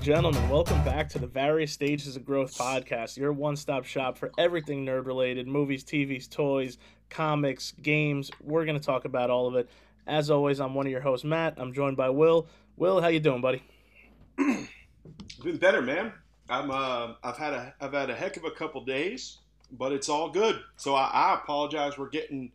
[0.00, 4.16] and gentlemen, welcome back to the Various Stages of Growth podcast, your one stop shop
[4.16, 6.78] for everything nerd related movies, TVs, toys,
[7.10, 8.30] comics, games.
[8.40, 9.68] We're going to talk about all of it.
[10.06, 11.56] As always, I'm one of your hosts, Matt.
[11.58, 12.48] I'm joined by Will.
[12.78, 13.62] Will, how you doing, buddy?
[14.38, 16.14] doing better, man.
[16.48, 19.36] I'm uh, I've had a I've had a heck of a couple days,
[19.70, 20.62] but it's all good.
[20.76, 21.98] So I, I apologize.
[21.98, 22.52] We're getting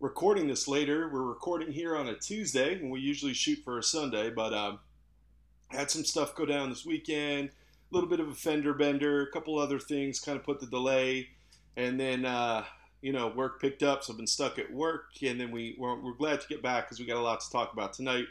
[0.00, 1.08] recording this later.
[1.12, 4.30] We're recording here on a Tuesday, and we usually shoot for a Sunday.
[4.30, 4.80] But um,
[5.68, 7.48] had some stuff go down this weekend.
[7.48, 10.66] A little bit of a fender bender, a couple other things kind of put the
[10.66, 11.28] delay,
[11.76, 12.64] and then uh,
[13.00, 14.02] you know work picked up.
[14.02, 16.86] So I've been stuck at work, and then we we're, we're glad to get back
[16.86, 18.26] because we got a lot to talk about tonight.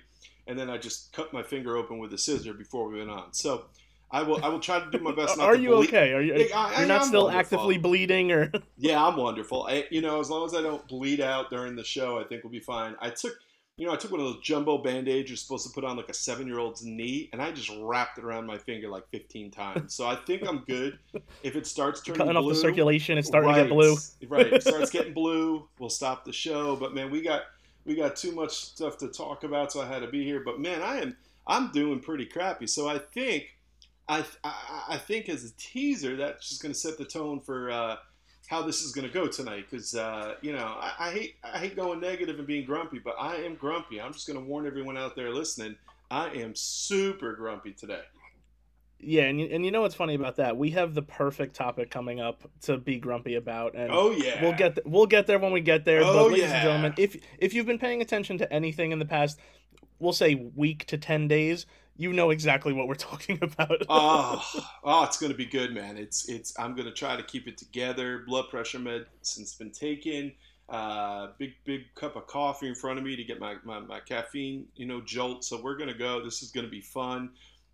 [0.47, 3.33] And then I just cut my finger open with a scissor before we went on.
[3.33, 3.66] So.
[4.11, 4.41] I will.
[4.45, 5.39] I will try to do my best.
[5.39, 5.89] are you bleed.
[5.89, 6.13] okay?
[6.13, 6.33] Are you?
[6.33, 7.39] Are, I, you're not I'm still wonderful.
[7.39, 8.52] actively bleeding, or?
[8.78, 9.66] yeah, I'm wonderful.
[9.67, 12.44] I, you know, as long as I don't bleed out during the show, I think
[12.44, 12.95] we'll be fine.
[13.02, 13.33] I took
[13.78, 15.98] you know, I took one of those jumbo band aids you're supposed to put on
[15.98, 19.09] like a seven year old's knee, and I just wrapped it around my finger like
[19.09, 19.94] 15 times.
[19.94, 20.98] So I think I'm good.
[21.44, 23.98] If it starts turning cutting blue, off the circulation, it's starting right, to get blue.
[24.30, 25.68] right, it starts getting blue.
[25.78, 26.78] We'll stop the show.
[26.78, 27.44] But man, we got
[27.86, 30.42] we got too much stuff to talk about, so I had to be here.
[30.46, 32.68] But man, I am I'm doing pretty crappy.
[32.68, 33.58] So I think
[34.08, 37.69] I I, I think as a teaser, that's just going to set the tone for.
[37.69, 37.96] Uh,
[38.47, 41.59] how this is going to go tonight because uh, you know I, I, hate I
[41.59, 44.01] hate going negative and being grumpy, but I am grumpy.
[44.01, 45.75] I'm just going to warn everyone out there listening.
[46.11, 48.01] I am super grumpy today.
[49.00, 50.55] Yeah, and you, and you know what's funny about that?
[50.55, 54.53] We have the perfect topic coming up to be grumpy about, and oh yeah, we'll
[54.53, 56.01] get th- we'll get there when we get there.
[56.01, 56.53] Oh, but ladies yeah.
[56.53, 59.39] and gentlemen, if if you've been paying attention to anything in the past,
[60.00, 61.66] we'll say week to ten days,
[61.97, 63.81] you know exactly what we're talking about.
[63.89, 65.97] oh, oh, it's going to be good, man.
[65.97, 66.57] It's it's.
[66.59, 68.23] I'm going to try to keep it together.
[68.28, 70.34] Blood pressure medicine's been taken.
[70.67, 74.00] Uh, big big cup of coffee in front of me to get my, my, my
[74.00, 75.44] caffeine, you know, jolt.
[75.44, 76.23] So we're going to go.
[76.23, 77.29] This is going to be fun.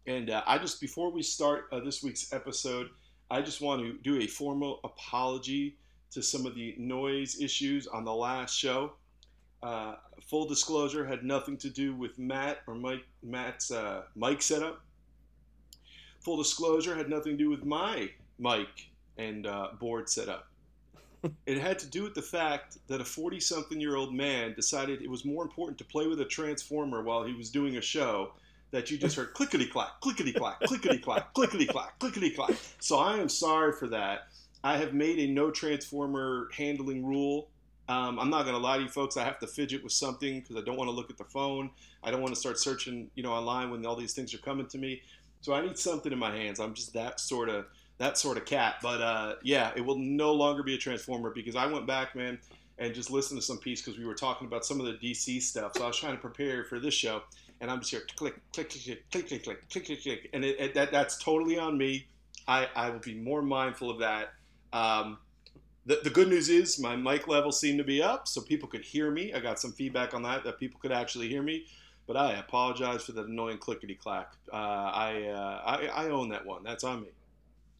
[0.07, 2.89] And uh, I just before we start uh, this week's episode,
[3.29, 5.77] I just want to do a formal apology
[6.11, 8.93] to some of the noise issues on the last show.
[9.63, 14.81] Uh, full disclosure had nothing to do with Matt or Mike Matt's uh, mic setup.
[16.21, 20.47] Full disclosure had nothing to do with my mic and uh, board setup.
[21.45, 25.01] it had to do with the fact that a 40 something year old man decided
[25.01, 28.33] it was more important to play with a transformer while he was doing a show
[28.71, 32.55] that you just heard clickety clack, clickety clack, clickety clack, clickety clack, clickety clack.
[32.79, 34.27] So I am sorry for that.
[34.63, 37.49] I have made a no transformer handling rule
[37.89, 39.17] um, I'm not going to lie to you folks.
[39.17, 41.69] I have to fidget with something because I don't want to look at the phone.
[42.03, 44.67] I don't want to start searching, you know, online when all these things are coming
[44.67, 45.01] to me.
[45.41, 46.59] So I need something in my hands.
[46.59, 47.65] I'm just that sort of
[47.97, 48.75] that sort of cat.
[48.81, 52.39] But uh, yeah, it will no longer be a transformer because I went back, man,
[52.77, 55.41] and just listened to some piece because we were talking about some of the DC
[55.41, 55.73] stuff.
[55.75, 57.23] So I was trying to prepare for this show,
[57.59, 60.59] and I'm just here click, click, click, click, click, click, click, click, click, and it,
[60.59, 62.07] it, that that's totally on me.
[62.47, 64.33] I I will be more mindful of that.
[64.73, 65.17] Um,
[65.85, 68.83] the, the good news is my mic level seemed to be up, so people could
[68.83, 69.33] hear me.
[69.33, 71.65] I got some feedback on that that people could actually hear me.
[72.07, 74.33] But I apologize for that annoying clickety clack.
[74.51, 76.63] Uh, I, uh, I I own that one.
[76.63, 77.09] That's on me.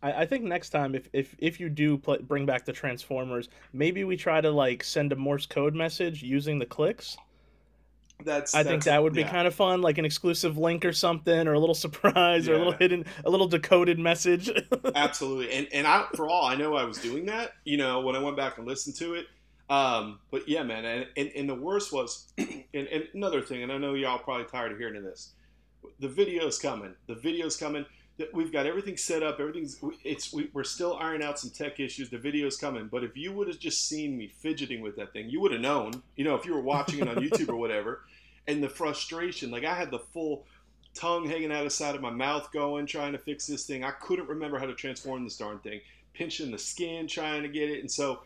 [0.03, 4.17] I, think next time, if if if you do bring back the Transformers, maybe we
[4.17, 7.17] try to like send a Morse code message using the clicks.
[8.23, 8.53] That's.
[8.53, 9.31] I that's, think that would be yeah.
[9.31, 12.57] kind of fun, like an exclusive link or something, or a little surprise, or a
[12.57, 14.49] little hidden, a little decoded message.
[14.95, 17.53] Absolutely, and and I, for all I know, I was doing that.
[17.65, 19.27] You know, when I went back and listened to it.
[19.71, 23.71] Um, but yeah, man, and, and, and the worst was, and, and another thing, and
[23.71, 25.31] I know y'all probably tired of hearing this.
[26.01, 26.93] The video's coming.
[27.07, 27.85] The video's coming.
[28.33, 29.39] We've got everything set up.
[29.39, 29.79] Everything's.
[30.03, 30.33] It's.
[30.33, 32.09] We, we're still ironing out some tech issues.
[32.09, 32.89] The video's coming.
[32.91, 35.61] But if you would have just seen me fidgeting with that thing, you would have
[35.61, 36.03] known.
[36.17, 38.01] You know, if you were watching it on YouTube or whatever,
[38.47, 39.51] and the frustration.
[39.51, 40.45] Like I had the full
[40.93, 43.83] tongue hanging out of side of my mouth going, trying to fix this thing.
[43.83, 45.81] I couldn't remember how to transform this darn thing.
[46.13, 47.79] Pinching the skin, trying to get it.
[47.79, 48.21] And so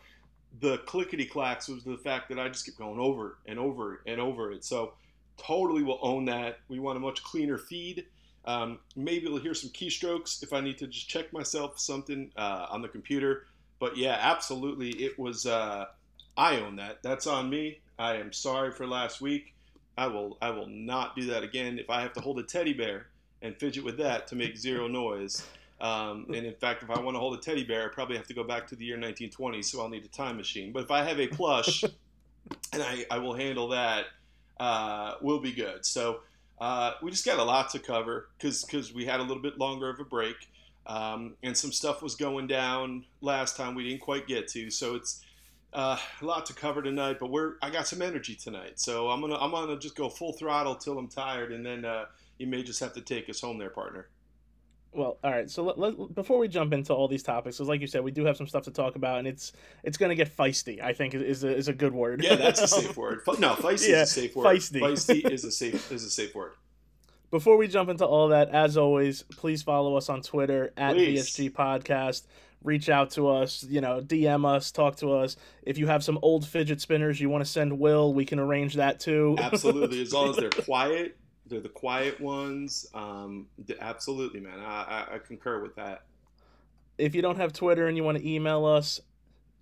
[0.60, 4.20] the clickety clacks was the fact that I just kept going over and over and
[4.20, 4.64] over it.
[4.64, 4.94] So
[5.38, 6.58] totally will own that.
[6.68, 8.06] We want a much cleaner feed.
[8.44, 12.66] Um, maybe we'll hear some keystrokes if I need to just check myself something uh,
[12.70, 13.46] on the computer.
[13.78, 14.90] But yeah, absolutely.
[14.90, 15.86] It was, uh,
[16.36, 17.02] I own that.
[17.02, 17.80] That's on me.
[17.98, 19.54] I am sorry for last week.
[19.96, 21.78] I will I will not do that again.
[21.78, 23.06] If I have to hold a teddy bear
[23.42, 25.44] and fidget with that to make zero noise,
[25.80, 28.26] um, and in fact, if I want to hold a teddy bear, I probably have
[28.28, 30.72] to go back to the year 1920, so I'll need a time machine.
[30.72, 31.82] But if I have a plush,
[32.72, 34.06] and I, I will handle that,
[34.58, 35.84] uh, we'll be good.
[35.84, 36.20] So
[36.60, 39.58] uh, we just got a lot to cover because because we had a little bit
[39.58, 40.36] longer of a break,
[40.86, 44.70] um, and some stuff was going down last time we didn't quite get to.
[44.70, 45.24] So it's
[45.76, 49.20] uh, a lot to cover tonight, but we're I got some energy tonight, so I'm
[49.20, 52.06] gonna I'm gonna just go full throttle till I'm tired, and then uh,
[52.38, 54.08] you may just have to take us home there, partner.
[54.92, 55.50] Well, all right.
[55.50, 58.10] So let, let, before we jump into all these topics, because like you said, we
[58.10, 59.52] do have some stuff to talk about, and it's
[59.84, 60.82] it's going to get feisty.
[60.82, 62.24] I think is a, is a good word.
[62.24, 63.20] Yeah, that's a safe word.
[63.38, 64.46] No, feisty yeah, is a safe word.
[64.46, 64.80] Feisty.
[64.80, 66.52] feisty is a safe is a safe word.
[67.30, 71.28] Before we jump into all that, as always, please follow us on Twitter at please.
[71.28, 72.22] VSG Podcast.
[72.66, 75.36] Reach out to us, you know, DM us, talk to us.
[75.62, 78.74] If you have some old fidget spinners you want to send Will, we can arrange
[78.74, 79.36] that too.
[79.40, 81.16] Absolutely, as long as they're quiet
[81.48, 82.86] they're the quiet ones.
[82.94, 83.46] Um,
[83.80, 84.58] absolutely, man.
[84.60, 86.02] I, I, concur with that.
[86.98, 89.00] If you don't have Twitter and you want to email us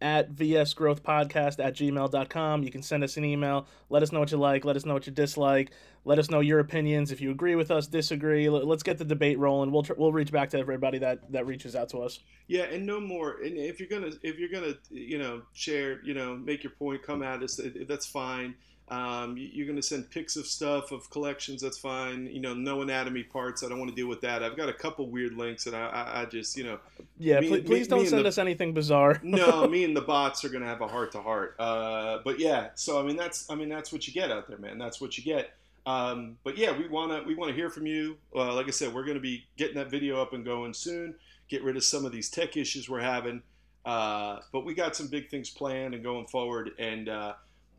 [0.01, 3.67] at vsgrowthpodcast at gmail.com, you can send us an email.
[3.89, 4.65] Let us know what you like.
[4.65, 5.71] Let us know what you dislike.
[6.05, 7.11] Let us know your opinions.
[7.11, 8.49] If you agree with us, disagree.
[8.51, 9.73] Let's get the debate rolling.
[9.73, 12.21] We'll, tr- we'll reach back to everybody that, that reaches out to us.
[12.47, 13.41] Yeah, and no more.
[13.43, 17.03] And if you're gonna if you're gonna you know share you know make your point,
[17.03, 17.59] come at us.
[17.89, 18.55] That's fine
[18.89, 21.63] um, you're going to send pics of stuff of collections.
[21.63, 22.27] That's fine.
[22.27, 23.63] You know, no anatomy parts.
[23.63, 24.43] I don't want to deal with that.
[24.43, 26.79] I've got a couple weird links, and I, I, I just, you know,
[27.19, 27.41] yeah.
[27.41, 29.21] Me, please, please don't send the, us anything bizarre.
[29.23, 31.57] no, me and the bots are going to have a heart to heart.
[31.59, 34.79] But yeah, so I mean, that's I mean, that's what you get out there, man.
[34.79, 35.55] That's what you get.
[35.87, 38.17] Um, but yeah, we wanna we wanna hear from you.
[38.35, 41.15] Uh, like I said, we're going to be getting that video up and going soon.
[41.49, 43.43] Get rid of some of these tech issues we're having.
[43.85, 47.35] Uh, but we got some big things planned and going forward, and uh,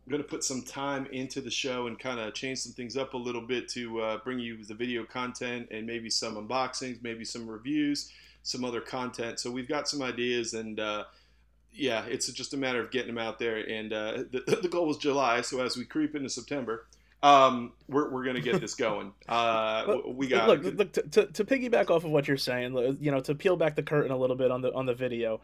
[0.09, 3.13] going to put some time into the show and kind of change some things up
[3.13, 7.25] a little bit to uh, bring you the video content and maybe some unboxings, maybe
[7.25, 8.11] some reviews,
[8.43, 9.39] some other content.
[9.39, 11.05] So we've got some ideas and uh,
[11.73, 13.57] yeah, it's just a matter of getting them out there.
[13.57, 16.85] And uh, the, the, goal was July, so as we creep into September,
[17.23, 19.11] um, we're, we're going to get this going.
[19.27, 23.09] Uh, we got look, look to, to, to piggyback off of what you're saying, you
[23.09, 25.41] know, to peel back the curtain a little bit on the on the video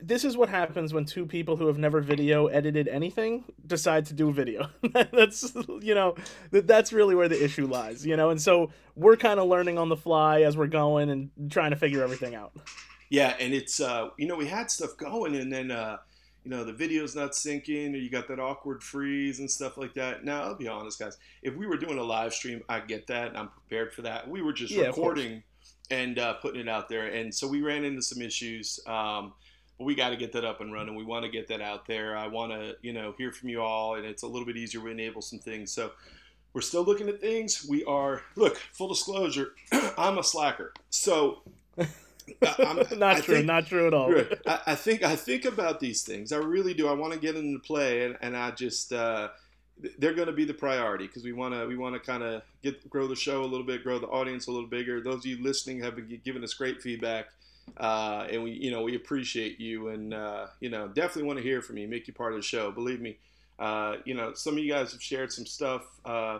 [0.00, 4.14] this is what happens when two people who have never video edited anything decide to
[4.14, 4.68] do video.
[5.12, 6.14] that's you know
[6.50, 8.30] that that's really where the issue lies, you know.
[8.30, 11.76] And so we're kind of learning on the fly as we're going and trying to
[11.76, 12.52] figure everything out.
[13.10, 15.98] Yeah, and it's uh, you know we had stuff going, and then uh,
[16.44, 19.94] you know the video's not syncing, or you got that awkward freeze and stuff like
[19.94, 20.24] that.
[20.24, 21.16] Now I'll be honest, guys.
[21.42, 23.28] If we were doing a live stream, I get that.
[23.28, 24.28] and I'm prepared for that.
[24.28, 25.42] We were just yeah, recording
[25.90, 28.80] and uh, putting it out there, and so we ran into some issues.
[28.86, 29.34] Um,
[29.78, 30.94] but we got to get that up and running.
[30.94, 32.16] We want to get that out there.
[32.16, 34.80] I want to, you know, hear from you all, and it's a little bit easier
[34.80, 35.72] to enable some things.
[35.72, 35.92] So
[36.52, 37.66] we're still looking at things.
[37.68, 39.54] We are, look, full disclosure,
[39.98, 40.72] I'm a slacker.
[40.90, 41.42] So
[41.78, 44.14] I'm, not I true, think, not true at all.
[44.46, 46.32] I, I, think I think about these things.
[46.32, 46.88] I really do.
[46.88, 49.28] I want to get into play, and, and I just uh,
[49.98, 52.42] they're going to be the priority because we want to we want to kind of
[52.62, 55.00] get grow the show a little bit, grow the audience a little bigger.
[55.00, 57.26] Those of you listening have been giving us great feedback
[57.76, 61.42] uh, and we, you know, we appreciate you, and uh, you know, definitely want to
[61.42, 62.70] hear from you, make you part of the show.
[62.70, 63.18] Believe me,
[63.58, 66.38] uh, you know, some of you guys have shared some stuff uh,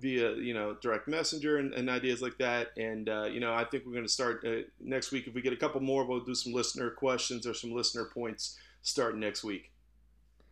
[0.00, 2.68] via, you know, direct messenger and, and ideas like that.
[2.76, 5.26] And uh, you know, I think we're going to start uh, next week.
[5.26, 8.58] If we get a couple more, we'll do some listener questions or some listener points
[8.82, 9.70] starting next week.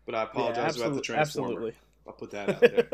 [0.06, 1.48] But I apologize yeah, about the transformer.
[1.48, 1.74] Absolutely.
[2.06, 2.86] I'll put that out there.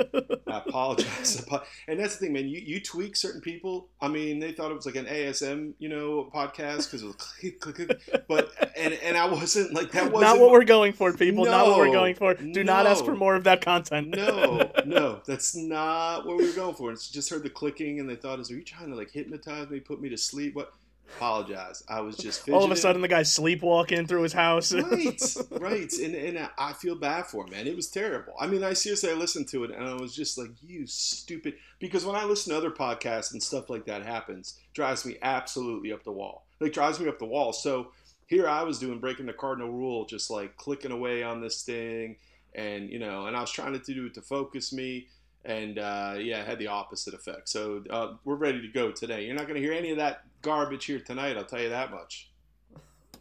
[0.46, 1.44] I apologize.
[1.88, 2.48] And that's the thing, man.
[2.48, 3.88] You, you tweak certain people.
[4.00, 7.16] I mean, they thought it was like an ASM, you know, podcast because it was
[7.16, 8.24] click, click, click.
[8.28, 10.12] But and and I wasn't like that.
[10.12, 11.44] wasn't not what we're going for, people.
[11.44, 12.34] No, not what we're going for.
[12.34, 14.14] Do no, not ask for more of that content.
[14.14, 16.92] no, no, that's not what we were going for.
[16.92, 19.70] It's just heard the clicking, and they thought, "Is are you trying to like hypnotize
[19.70, 20.72] me, put me to sleep?" What?
[21.16, 21.82] Apologize.
[21.88, 22.54] I was just fidgeting.
[22.54, 24.72] all of a sudden the guy's sleepwalking through his house.
[24.72, 27.66] right, right, and and I feel bad for him, man.
[27.66, 28.34] It was terrible.
[28.40, 31.54] I mean, I seriously I listened to it and I was just like, you stupid.
[31.78, 35.92] Because when I listen to other podcasts and stuff like that happens, drives me absolutely
[35.92, 36.46] up the wall.
[36.60, 37.52] Like drives me up the wall.
[37.52, 37.92] So
[38.26, 42.16] here I was doing breaking the cardinal rule, just like clicking away on this thing,
[42.54, 45.08] and you know, and I was trying to do it to focus me
[45.44, 47.48] and uh, yeah, it had the opposite effect.
[47.48, 49.24] So uh, we're ready to go today.
[49.24, 51.36] You're not going to hear any of that garbage here tonight.
[51.36, 52.30] I'll tell you that much.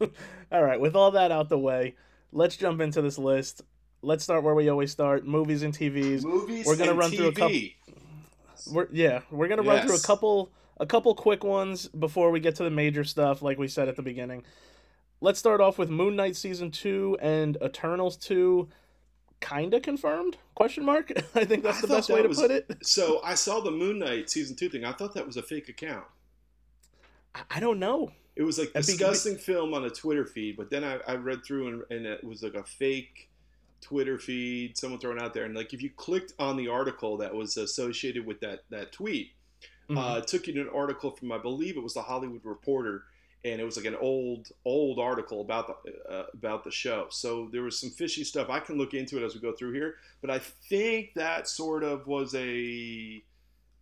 [0.52, 1.94] all right, with all that out the way,
[2.32, 3.62] let's jump into this list.
[4.02, 6.24] Let's start where we always start: movies and TVs.
[6.24, 6.66] Movies.
[6.66, 7.16] We're gonna run TV.
[7.16, 7.60] through a couple.
[8.72, 9.78] We're, yeah, we're gonna yes.
[9.78, 13.42] run through a couple a couple quick ones before we get to the major stuff,
[13.42, 14.42] like we said at the beginning.
[15.20, 18.68] Let's start off with Moon Knight season two and Eternals two
[19.40, 20.36] kind of confirmed?
[20.54, 21.10] Question mark?
[21.34, 22.70] I think that's the best way to was, put it.
[22.82, 24.84] So i saw the moon knight season two thing.
[24.84, 26.04] I thought that was a fake account.
[27.50, 28.12] I don't know.
[28.36, 31.44] It was like a disgusting film on a twitter feed but then i, I read
[31.44, 33.28] through and, and, it was like a fake
[33.80, 35.44] twitter feed someone thrown out there.
[35.44, 39.32] And like if you clicked on the article that was associated with that that tweet
[39.88, 39.98] mm-hmm.
[39.98, 43.04] uh, it took you to an article from i believe it was the hollywood reporter
[43.44, 47.06] and it was like an old old article about the uh, about the show.
[47.10, 48.48] So there was some fishy stuff.
[48.50, 51.82] I can look into it as we go through here, but I think that sort
[51.82, 53.22] of was a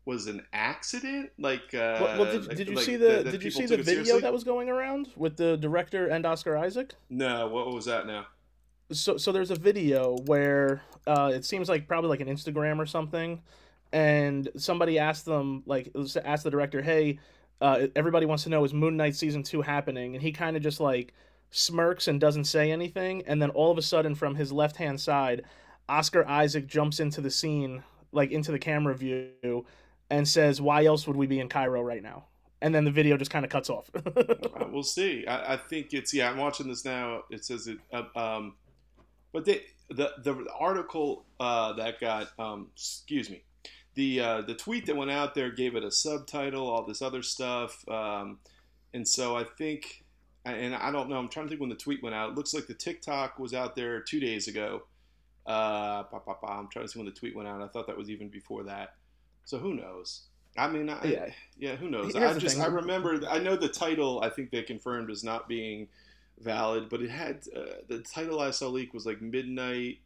[0.05, 1.31] was an accident.
[1.39, 3.67] Like, uh, well, well, did, like, did you like see that- the Did you see
[3.67, 4.21] the video seriously?
[4.21, 6.95] that was going around with the director and Oscar Isaac?
[7.11, 8.27] No, what was that now?
[8.91, 12.87] so so there's a video where uh, it seems like probably like an Instagram or
[12.87, 13.43] something,
[13.93, 15.91] and somebody asked them like
[16.25, 17.19] asked the director, "Hey,
[17.61, 20.63] uh, everybody wants to know is Moon Knight season two happening?" And he kind of
[20.63, 21.13] just like
[21.51, 25.01] smirks and doesn't say anything, and then all of a sudden from his left hand
[25.01, 25.45] side,
[25.89, 29.67] Oscar Isaac jumps into the scene like into the camera view
[30.11, 32.27] and says, "Why else would we be in Cairo right now?"
[32.61, 33.91] And then the video just kind of cuts off.
[34.59, 35.25] Uh, we'll see.
[35.27, 36.29] I, I think it's yeah.
[36.29, 37.23] I'm watching this now.
[37.31, 37.79] It says it.
[37.93, 38.55] Uh, um,
[39.33, 43.43] but they, the the article uh, that got um, excuse me,
[43.99, 47.21] the uh, the tweet that went out there gave it a subtitle, all this other
[47.21, 48.39] stuff, um,
[48.95, 50.05] and so I think,
[50.45, 51.19] and I don't know.
[51.19, 52.31] I'm trying to think when the tweet went out.
[52.31, 54.85] It looks like the TikTok was out there two days ago.
[55.45, 56.61] Uh, pa, pa, pa.
[56.61, 57.61] I'm trying to see when the tweet went out.
[57.61, 58.95] I thought that was even before that.
[59.45, 60.29] So who knows?
[60.57, 61.27] I mean, I, Yeah.
[61.59, 62.15] yeah, who knows?
[62.15, 62.65] Here's I just thing.
[62.65, 65.89] I remember I know the title I think they confirmed as not being
[66.39, 69.99] valid, but it had uh, the title I saw leak was like Midnight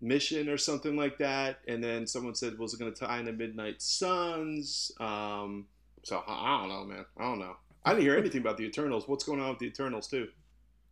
[0.00, 3.32] Mission or something like that, and then someone said was it going to tie into
[3.32, 4.92] Midnight Suns?
[5.00, 5.66] Um,
[6.02, 7.04] so I don't know, man.
[7.18, 7.56] I don't know.
[7.84, 9.08] I didn't hear anything about the Eternals.
[9.08, 10.28] What's going on with the Eternals too?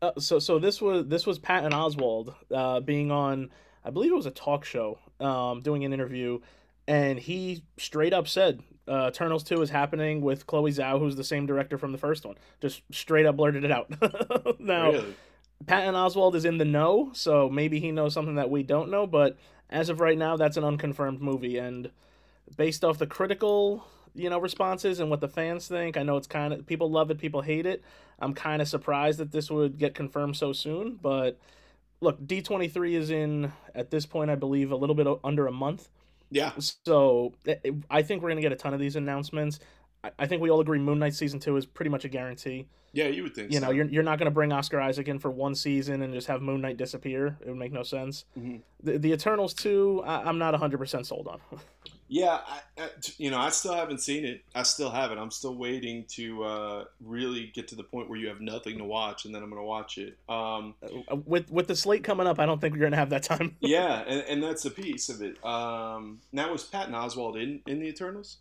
[0.03, 3.51] Uh, so so this was this was Patton Oswalt uh, being on
[3.85, 6.41] I believe it was a talk show um, doing an interview,
[6.89, 11.25] and he straight up said uh, Eternals two is happening with Chloe Zhao, who's the
[11.25, 12.37] same director from the first one.
[12.61, 13.91] Just straight up blurted it out.
[14.59, 15.15] now Really?
[15.67, 19.07] Patton Oswalt is in the know, so maybe he knows something that we don't know.
[19.07, 19.37] But
[19.71, 21.91] as of right now, that's an unconfirmed movie, and
[22.57, 26.27] based off the critical, you know, responses and what the fans think, I know it's
[26.27, 27.83] kind of people love it, people hate it.
[28.19, 31.39] I'm kind of surprised that this would get confirmed so soon, but
[32.01, 35.89] look, D23 is in at this point, I believe, a little bit under a month.
[36.31, 36.53] Yeah.
[36.85, 39.59] So it- it- I think we're gonna get a ton of these announcements.
[40.03, 42.67] I- I think we all agree Moon Knight season two is pretty much a guarantee.
[42.95, 43.53] Yeah, you would think.
[43.53, 43.67] You so.
[43.67, 46.29] know, you're you're not going to bring Oscar Isaac in for one season and just
[46.29, 47.37] have Moon Knight disappear.
[47.41, 48.25] It would make no sense.
[48.39, 48.61] Mhm.
[48.83, 51.41] The, the Eternals too, I, I'm not 100 percent sold on.
[52.09, 54.43] Yeah, I, I, you know, I still haven't seen it.
[54.55, 55.19] I still haven't.
[55.19, 58.85] I'm still waiting to uh, really get to the point where you have nothing to
[58.85, 60.19] watch, and then I'm going to watch it.
[60.29, 60.75] Um,
[61.25, 63.57] with with the slate coming up, I don't think we're going to have that time.
[63.61, 65.43] yeah, and, and that's a piece of it.
[65.45, 68.37] Um, now, was Patton Oswalt in in the Eternals?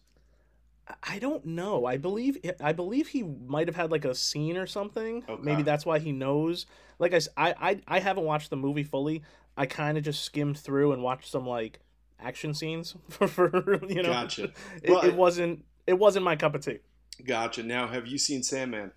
[1.02, 1.86] I don't know.
[1.86, 5.24] I believe eh, I believe he might have had like a scene or something.
[5.28, 5.42] Okay.
[5.42, 6.66] Maybe that's why he knows.
[7.00, 9.24] Like I, I I haven't watched the movie fully.
[9.56, 11.80] I kind of just skimmed through and watched some like
[12.20, 14.10] action scenes for, for you know.
[14.10, 14.52] Gotcha.
[14.82, 16.80] It, Well, it wasn't it wasn't my cup of tea.
[17.24, 17.64] Gotcha.
[17.64, 18.92] Now, have you seen Sandman?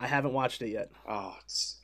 [0.00, 0.90] I haven't watched it yet.
[1.08, 1.36] Oh,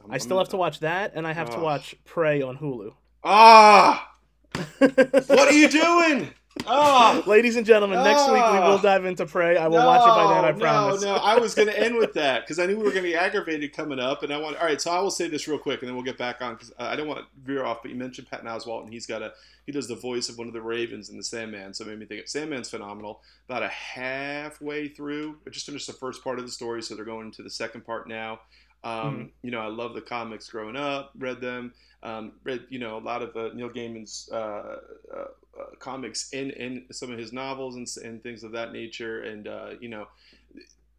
[0.05, 1.63] I'm, I still have to watch that, and I have to ah.
[1.63, 2.95] watch Prey on Hulu.
[3.25, 4.15] Ah,
[4.79, 6.31] what are you doing?
[6.67, 7.23] Ah.
[7.27, 8.81] Ladies and gentlemen, next week we will Ah.
[8.81, 9.57] dive into Prey.
[9.57, 10.45] I will watch it by then.
[10.45, 11.03] I promise.
[11.03, 13.03] No, no, I was going to end with that because I knew we were going
[13.05, 14.57] to be aggravated coming up, and I want.
[14.59, 16.55] All right, so I will say this real quick, and then we'll get back on
[16.55, 17.83] because I don't want to veer off.
[17.83, 19.33] But you mentioned Patton Oswalt, and he's got a
[19.67, 21.99] he does the voice of one of the Ravens in the Sandman, so it made
[21.99, 23.21] me think of Sandman's phenomenal.
[23.49, 27.05] About a halfway through, I just finished the first part of the story, so they're
[27.05, 28.41] going into the second part now.
[28.85, 32.99] Um, You know, I love the comics growing up, read them, um, read you know
[32.99, 34.77] a lot of uh, Neil Gaiman's uh,
[35.15, 35.25] uh,
[35.61, 39.49] uh, comics in in some of his novels and, and things of that nature, and
[39.49, 40.07] uh, you know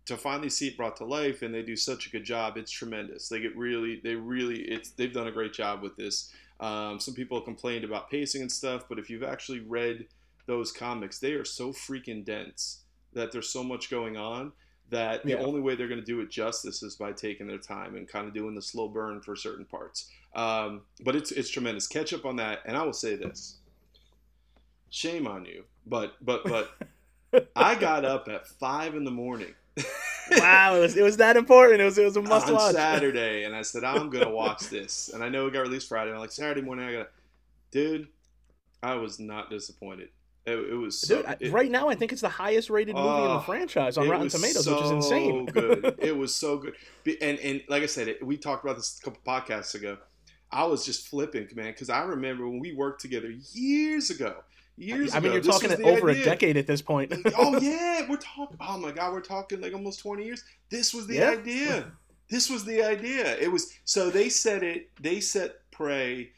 [0.06, 2.72] to finally see it brought to life and they do such a good job it's
[2.72, 3.28] tremendous.
[3.28, 6.32] They get really they really it's they've done a great job with this.
[6.60, 10.06] Um, some people complained about pacing and stuff but if you've actually read
[10.46, 12.84] those comics they are so freaking dense
[13.14, 14.54] that there's so much going on
[14.90, 15.38] that the Yeah.
[15.38, 18.28] only way they're going to do it justice is by taking their time and kind
[18.28, 20.10] of doing the slow burn for certain parts.
[20.36, 21.88] Um, but it's it's tremendous.
[21.88, 23.58] Catch up on that and i will say this
[24.90, 29.54] shame on you but but but i got up at five in the morning
[30.40, 31.82] wow, it was it was that important.
[31.82, 32.74] It was it was a must on watch.
[32.74, 35.10] Saturday, and I said I'm gonna watch this.
[35.14, 36.12] And I know it got released Friday.
[36.14, 37.10] I'm like Saturday morning, I gotta,
[37.72, 38.08] dude.
[38.82, 40.10] I was not disappointed.
[40.46, 42.96] It, it was so, Dude, I- it- right now I think it's the highest rated
[42.96, 45.46] movie in Oh, the franchise on Rotten Tomatoes, which is so insane.
[45.48, 45.96] good.
[46.00, 46.74] It was so good.
[47.22, 49.98] And and like I said, it, we talked about this a couple podcasts ago.
[50.54, 54.38] I was just flipping, man, because I remember when we worked together years ago.
[54.78, 56.22] Years I mean, ago, you're this talking over idea.
[56.22, 57.14] a decade at this point.
[57.38, 58.58] oh yeah, we're talking.
[58.60, 60.44] Oh my god, we're talking like almost twenty years.
[60.70, 61.30] This was the Yeah.
[61.32, 61.92] idea.
[62.30, 63.38] This was the idea.
[63.38, 64.90] It was so they said it.
[65.00, 66.32] They set prey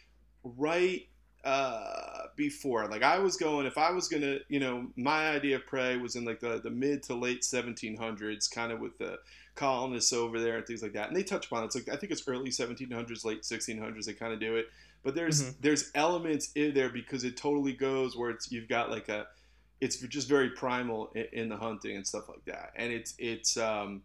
[0.44, 1.08] right
[1.44, 2.88] uh, before.
[2.88, 6.16] Like I was going, if I was gonna, you know, my idea of prey was
[6.16, 9.18] in like the the mid to late seventeen hundreds, kind of with the
[9.56, 11.08] colonists over there and things like that.
[11.08, 11.68] And they touch upon it.
[11.68, 14.06] It's like I think it's early seventeen hundreds, late sixteen hundreds.
[14.06, 14.68] They kind of do it.
[15.08, 15.56] But there's Mhm.
[15.62, 19.26] there's elements in there because it totally goes where it's you've got like a
[19.80, 22.74] it's just very primal in, in, the hunting and stuff like that.
[22.76, 24.04] And it's it's um,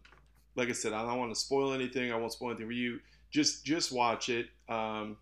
[0.55, 2.13] like I said, I don't want to spoil anything.
[2.13, 3.01] I won't spoil anything for you.
[3.31, 4.47] Just just watch it.
[4.69, 5.17] Um,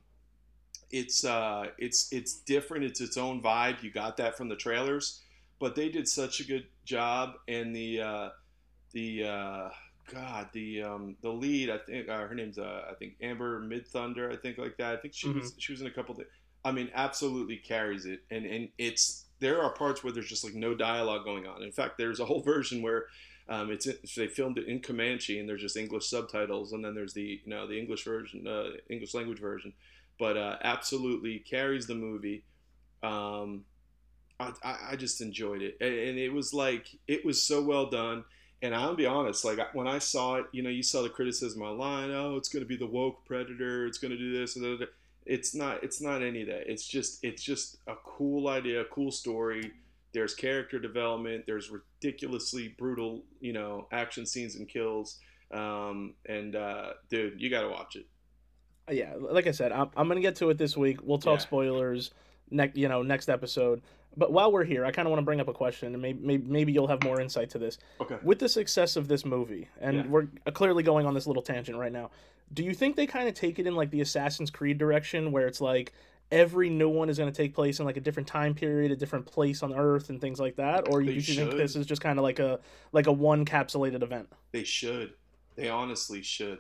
[0.92, 2.84] it's uh, it's it's different.
[2.86, 3.82] It's its own vibe.
[3.82, 5.22] You got that from the trailers,
[5.58, 7.40] but they did such a good job.
[7.48, 8.30] And the uh,
[8.92, 9.70] the uh,
[10.10, 14.32] God, the um, the lead, I think uh, her name's uh, I think Amber Midthunder,
[14.32, 14.94] I think like that.
[14.94, 15.40] I think she mm-hmm.
[15.40, 16.16] was she was in a couple.
[16.16, 16.26] Of,
[16.64, 20.54] I mean, absolutely carries it, and and it's there are parts where there's just like
[20.54, 21.64] no dialogue going on.
[21.64, 23.06] In fact, there's a whole version where
[23.50, 27.14] um, it's they filmed it in Comanche and there's just English subtitles, and then there's
[27.14, 29.74] the you know the English version, uh, English language version.
[30.20, 32.44] But uh, absolutely carries the movie.
[33.02, 33.66] Um,
[34.40, 38.24] I, I just enjoyed it, and it was like it was so well done.
[38.64, 41.64] And I'll be honest, like when I saw it, you know, you saw the criticism
[41.64, 42.12] online.
[42.12, 43.88] Oh, it's going to be the woke predator.
[43.88, 44.56] It's going to do this.
[44.56, 44.88] And
[45.26, 48.86] it's not it's not any of that it's just it's just a cool idea a
[48.86, 49.72] cool story
[50.14, 55.20] there's character development there's ridiculously brutal you know action scenes and kills
[55.52, 58.06] um, and uh, dude you gotta watch it
[58.90, 61.46] yeah like i said i'm, I'm gonna get to it this week we'll talk yeah.
[61.46, 62.12] spoilers
[62.50, 63.82] next you know next episode
[64.18, 66.20] but while we're here i kind of want to bring up a question and maybe,
[66.22, 69.68] maybe, maybe you'll have more insight to this okay with the success of this movie
[69.80, 70.08] and yeah.
[70.08, 72.10] we're uh, clearly going on this little tangent right now
[72.54, 75.48] do you think they kind of take it in like the Assassin's Creed direction where
[75.48, 75.94] it's like
[76.32, 78.96] every new one is going to take place in like a different time period, a
[78.96, 81.36] different place on Earth, and things like that, or do you should.
[81.36, 82.60] think this is just kind of like a
[82.92, 84.28] like a one capsulated event?
[84.52, 85.14] They should.
[85.56, 86.60] They honestly should.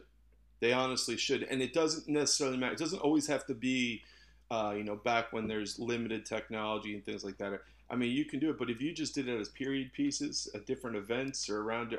[0.59, 2.73] They honestly should, and it doesn't necessarily matter.
[2.73, 4.03] It doesn't always have to be,
[4.51, 7.61] uh, you know, back when there's limited technology and things like that.
[7.89, 10.49] I mean, you can do it, but if you just did it as period pieces
[10.53, 11.97] at different events or around,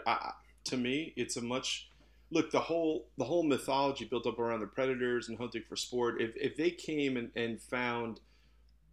[0.65, 1.89] to me, it's a much
[2.31, 6.19] look the whole the whole mythology built up around the predators and hunting for sport
[6.19, 8.21] if, if they came and, and found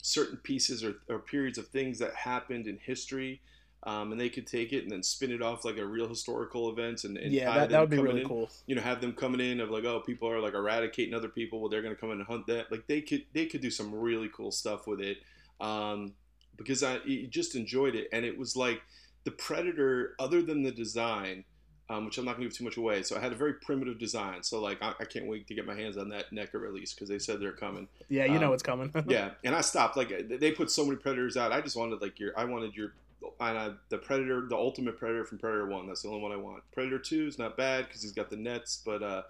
[0.01, 3.41] certain pieces or, or periods of things that happened in history
[3.83, 6.69] um, and they could take it and then spin it off like a real historical
[6.69, 9.13] event and, and yeah that, that would be really in, cool you know have them
[9.13, 11.99] coming in of like oh people are like eradicating other people well they're going to
[11.99, 14.87] come in and hunt that like they could they could do some really cool stuff
[14.87, 15.17] with it
[15.61, 16.13] um,
[16.57, 18.81] because I just enjoyed it and it was like
[19.23, 21.43] the predator other than the design
[21.89, 23.01] um, which I'm not going to give too much away.
[23.01, 24.43] So I had a very primitive design.
[24.43, 27.09] So like I, I can't wait to get my hands on that NECA release because
[27.09, 27.87] they said they're coming.
[28.09, 28.93] Yeah, you um, know it's coming.
[29.07, 29.97] yeah, and I stopped.
[29.97, 31.51] Like they put so many predators out.
[31.51, 32.93] I just wanted like your I wanted your
[33.39, 35.87] uh, the predator, the ultimate predator from Predator One.
[35.87, 36.63] That's the only one I want.
[36.71, 39.21] Predator Two is not bad because he's got the nets, but uh,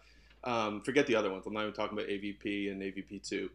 [0.43, 1.45] um, forget the other ones.
[1.45, 3.49] I'm not even talking about AVP and AVP Two.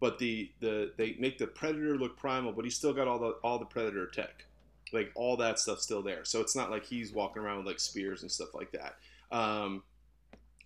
[0.00, 3.30] But the, the they make the predator look primal, but he's still got all the
[3.44, 4.46] all the predator tech
[4.92, 6.24] like all that stuff still there.
[6.24, 8.96] So it's not like he's walking around with like spears and stuff like that.
[9.30, 9.82] Um,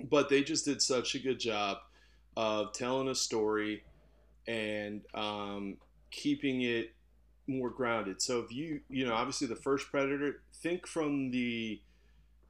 [0.09, 1.79] but they just did such a good job
[2.37, 3.85] of telling a story
[4.47, 5.77] and um,
[6.11, 6.93] keeping it
[7.47, 8.23] more grounded.
[8.23, 11.81] So if you, you know, obviously the first Predator, think from the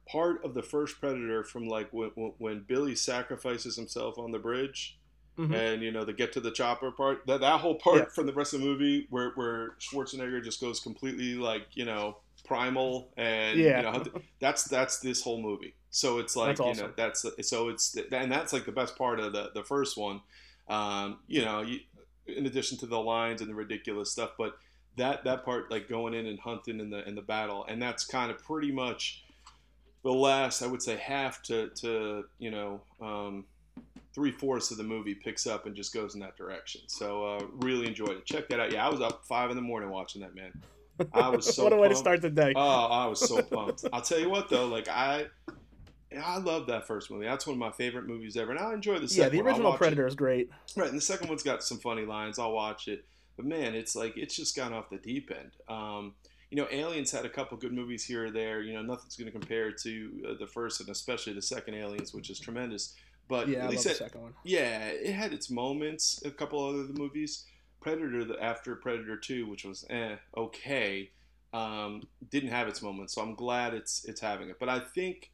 [0.07, 4.97] part of the first Predator from like when, when Billy sacrifices himself on the bridge
[5.37, 5.53] Mm-hmm.
[5.53, 8.05] And you know the get to the chopper part, that that whole part yeah.
[8.05, 12.17] from the rest of the movie where where Schwarzenegger just goes completely like you know
[12.45, 13.77] primal and yeah.
[13.77, 15.75] you know that's that's this whole movie.
[15.89, 16.75] So it's like awesome.
[16.75, 19.97] you know that's so it's and that's like the best part of the the first
[19.97, 20.21] one.
[20.69, 21.79] Um, you know, you,
[22.27, 24.57] in addition to the lines and the ridiculous stuff, but
[24.97, 28.05] that that part like going in and hunting in the in the battle, and that's
[28.05, 29.23] kind of pretty much
[30.03, 32.81] the last I would say half to to you know.
[33.01, 33.45] Um,
[34.15, 36.79] three fourths of the movie picks up and just goes in that direction.
[36.87, 38.25] So uh, really enjoyed it.
[38.25, 38.71] Check that out.
[38.71, 40.53] Yeah, I was up five in the morning watching that man.
[41.13, 42.53] I was so what a way to start the day.
[42.55, 43.83] Oh, I was so pumped.
[43.91, 45.25] I'll tell you what though, like I.
[46.17, 47.25] I love that first movie.
[47.25, 49.35] That's one of my favorite movies ever, and I enjoy the second.
[49.35, 50.09] Yeah, the original Predator it.
[50.09, 50.49] is great.
[50.77, 52.39] Right, and the second one's got some funny lines.
[52.39, 53.03] I'll watch it,
[53.35, 55.51] but man, it's like it's just gone off the deep end.
[55.67, 56.13] Um,
[56.49, 58.61] you know, Aliens had a couple good movies here or there.
[58.61, 62.13] You know, nothing's going to compare to uh, the first and especially the second Aliens,
[62.13, 62.95] which is tremendous.
[63.27, 64.33] But yeah, I love said, the second one.
[64.43, 66.21] Yeah, it had its moments.
[66.23, 67.45] A couple other movies,
[67.81, 71.09] Predator, the after Predator Two, which was eh, okay,
[71.53, 73.13] um, didn't have its moments.
[73.13, 74.57] So I'm glad it's it's having it.
[74.59, 75.31] But I think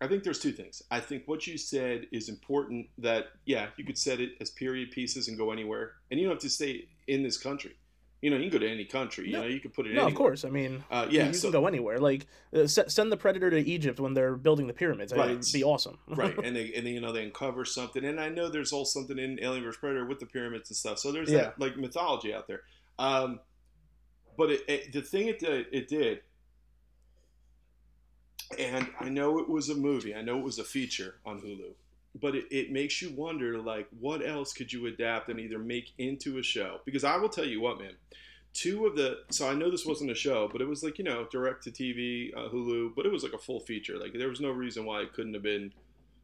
[0.00, 0.82] I think there's two things.
[0.90, 2.86] I think what you said is important.
[2.98, 6.36] That yeah, you could set it as period pieces and go anywhere, and you don't
[6.36, 7.76] have to stay in this country
[8.24, 9.26] you know, you can go to any country.
[9.26, 9.90] You know, you can put it.
[9.90, 10.08] No, anywhere.
[10.08, 10.44] of course.
[10.46, 11.98] I mean, uh, yeah, you so, can go anywhere.
[11.98, 15.12] Like, uh, send the predator to Egypt when they're building the pyramids.
[15.12, 15.32] Right.
[15.32, 15.98] It'd be awesome.
[16.08, 18.86] right, and they and they, you know they uncover something, and I know there's all
[18.86, 21.00] something in Alien vs Predator with the pyramids and stuff.
[21.00, 21.38] So there's yeah.
[21.38, 22.62] that like mythology out there.
[22.98, 23.40] Um,
[24.38, 26.20] but it, it, the thing it did, it did,
[28.58, 30.14] and I know it was a movie.
[30.14, 31.74] I know it was a feature on Hulu
[32.20, 35.92] but it, it makes you wonder like what else could you adapt and either make
[35.98, 37.94] into a show because i will tell you what man
[38.54, 41.04] two of the so I know this wasn't a show, but it was like you
[41.04, 43.98] know direct to TV, uh, Hulu, but it was like a full feature.
[43.98, 45.72] Like there was no reason why it couldn't have been.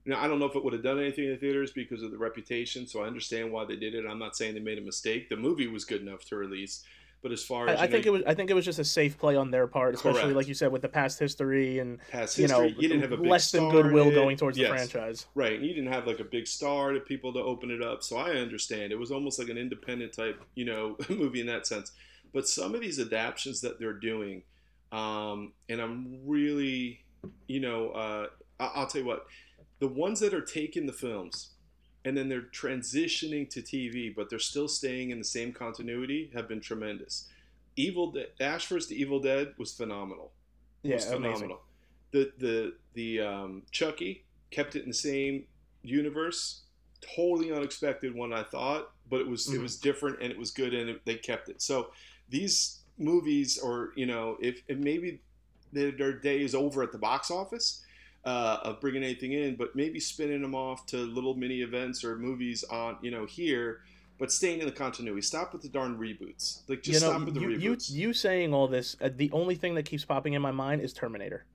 [0.06, 2.12] Now I don't know if it would have done anything in the theaters because of
[2.12, 2.86] the reputation.
[2.86, 4.06] So I understand why they did it.
[4.08, 5.28] I'm not saying they made a mistake.
[5.28, 6.84] The movie was good enough to release.
[7.22, 8.78] But as far as I, I think know, it was, I think it was just
[8.78, 10.36] a safe play on their part, especially Correct.
[10.36, 13.18] like you said with the past history and past you know you didn't have a
[13.18, 14.70] big less than goodwill going towards Yes.
[14.70, 15.26] the franchise.
[15.34, 18.02] Right, and you didn't have like a big star to people to open it up,
[18.02, 18.90] so I understand.
[18.92, 21.92] It was almost like an independent type, you know, movie in that sense.
[22.32, 24.42] But some of these adaptations that they're doing,
[24.90, 27.04] um, and I'm really,
[27.48, 28.26] you know, uh,
[28.58, 29.26] I- I'll tell you what,
[29.78, 31.50] the ones that are taking the films
[32.04, 36.48] and then they're transitioning to TV, but they're still staying in the same continuity, have
[36.48, 37.28] been tremendous.
[37.76, 38.88] Evil De- Ash vs.
[38.88, 40.32] the Evil Dead was phenomenal
[40.82, 41.22] Yeah, was amazing.
[41.34, 41.60] phenomenal.
[42.12, 45.44] The the the um, Chucky kept it in the same
[45.82, 46.62] universe.
[47.16, 49.62] Totally unexpected one, I thought, but it was it Mhm.
[49.62, 51.62] was different and it was good, and it, they kept it.
[51.62, 51.92] So
[52.28, 55.20] these movies, or you know, if, if maybe
[55.72, 57.82] their, their day is over at the box office
[58.24, 62.16] uh, of bringing anything in, but maybe spinning them off to little mini events or
[62.16, 63.80] movies on you know here.
[64.18, 65.22] But staying in the continuity.
[65.22, 66.60] Stop with the darn reboots.
[66.68, 67.90] Like just you know, stop with the you, you reboots.
[67.90, 70.92] you saying all this, uh, the only thing that keeps popping in my mind is
[70.92, 71.46] Terminator.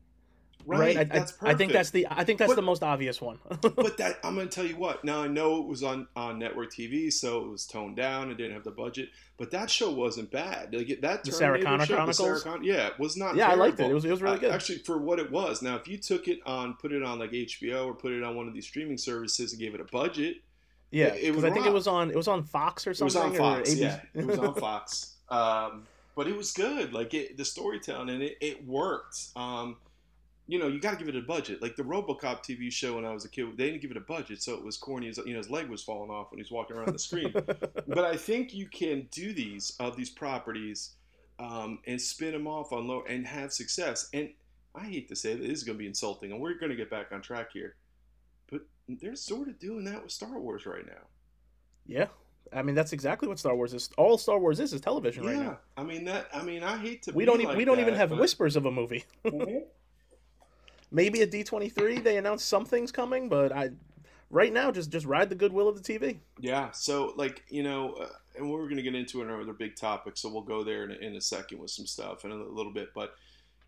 [0.66, 0.98] Right.
[0.98, 3.40] I, I- that's I, think that's the I think that's But- the most obvious one.
[3.62, 5.04] but that I'm going to tell you what.
[5.04, 8.32] Now I know it was on on network TV, so it was toned down.
[8.32, 10.74] It didn't have the budget, but that show wasn't bad.
[10.74, 12.18] Like it- that The Sarah Connor show, Chronicles?
[12.18, 13.36] Sarah Con- yeah, it was not.
[13.36, 13.90] yeah, I liked it.
[13.90, 14.52] It was it was really Uh, good.
[14.52, 15.62] Actually, for what it was.
[15.62, 18.36] Now, if you took it on, put it on like HBO or put it on
[18.36, 20.38] one of these streaming services and gave it a budget,
[20.92, 23.22] yeah, it- because I think it was on it was on Fox or something.
[23.24, 23.76] it was on Fox.
[23.76, 25.12] Yeah, it was on Fox.
[25.30, 26.94] Um, but it was good.
[26.94, 29.18] Like it, the storytelling and it, it worked.
[29.36, 29.76] Um,
[30.48, 31.62] you know, you got to give it a budget.
[31.62, 34.02] Like the RoboCop TV show when I was a kid, they didn't give it a
[34.02, 35.10] budget, so it was corny.
[35.10, 37.34] As, you know, his leg was falling off when he was walking around the screen.
[37.34, 40.92] but I think you can do these of these properties
[41.40, 44.08] um, and spin them off on low and have success.
[44.14, 44.30] And
[44.76, 46.76] I hate to say that this is going to be insulting, and we're going to
[46.76, 47.76] get back on track here,
[48.52, 51.08] but they're sort of doing that with Star Wars right now.
[51.88, 52.08] yeah,
[52.54, 53.90] I mean that's exactly what Star Wars is.
[53.98, 55.60] All Star Wars is is television yeah, right now.
[55.78, 56.28] I mean that.
[56.34, 57.12] I mean, I hate to.
[57.14, 59.06] We be don't e- like we don't even have but- whispers of a movie.
[60.92, 63.72] Maybe at D twenty three they announced something's coming, but I
[64.30, 66.18] right now just just ride the goodwill of the TV.
[66.40, 66.72] Yeah.
[66.72, 70.30] So, like, you know, uh, and we're going to get into another big topic, so
[70.30, 72.90] we'll go there in a, in a second with some stuff in a little bit.
[72.94, 73.16] But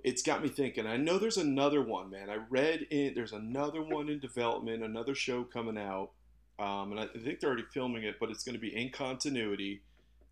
[0.04, 0.86] it's got me thinking.
[0.86, 2.30] I know there's another one, man.
[2.30, 6.12] I read in there's another one in development, another show coming out,
[6.60, 9.82] um, and I think they're already filming it, but it's going to be in continuity,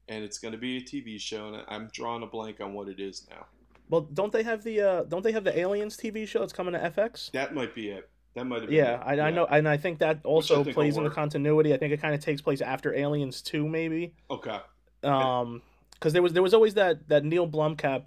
[0.08, 2.88] and it's going to be a TV show, and I'm drawing a blank on what
[2.88, 3.46] it is now.
[3.90, 6.74] Well, don't they have the uh, don't they have the Aliens TV show that's coming
[6.74, 7.32] to FX?
[7.32, 8.10] That might be it.
[8.36, 9.20] That might have been Yeah, it.
[9.22, 11.74] I, I know, and I think that also think plays in the continuity.
[11.74, 14.14] I think it kind of takes place after Aliens Two, maybe.
[14.30, 14.60] Okay.
[15.04, 15.62] Um,
[15.94, 18.06] because there was there was always that that Neil Blomkamp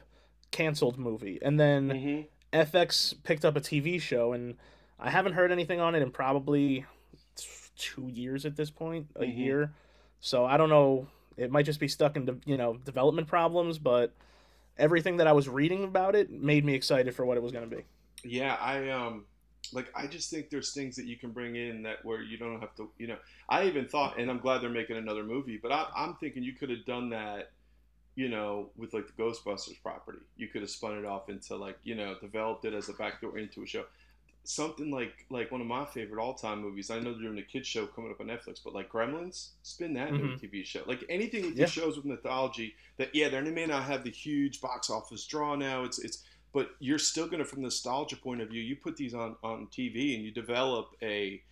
[0.51, 2.21] canceled movie, and then hmm
[2.57, 4.57] FX picked up a TV show, and
[4.99, 6.87] I haven't heard anything on it in probably
[7.77, 9.37] two years at this point, a Mhm.
[9.37, 9.75] year.
[10.21, 11.07] So I don't know.
[11.37, 14.15] It might just be stuck in de- you know development problems, but
[14.79, 17.69] everything that I was reading about it made me excited for what it was going
[17.69, 17.85] to be.
[18.25, 19.25] Yeah, I um
[19.73, 22.61] like I just think there's things that you can bring in that where you don't
[22.61, 23.19] have to, you know.
[23.49, 26.55] I even thought, and I'm glad they're making another movie, but I, I'm thinking you
[26.55, 27.53] could have done that,
[28.15, 30.19] you know, with like the Ghostbusters property.
[30.37, 33.39] You could have spun it off into like, you know, developed it as a backdoor
[33.39, 33.85] into a show.
[34.51, 36.91] Something like like one of my favorite all time movies.
[36.91, 39.93] I know they're doing a kids show coming up on Netflix, but like Gremlins, spin
[39.93, 40.41] that into a Mhm.
[40.41, 40.83] TV show.
[40.87, 41.67] Like anything with Yeah.
[41.67, 45.55] these shows with mythology that yeah, they may not have the huge box office draw
[45.55, 45.85] now.
[45.85, 48.97] It's it's but you're still going to from the nostalgia point of view you put
[48.97, 51.43] these on on tv and you develop a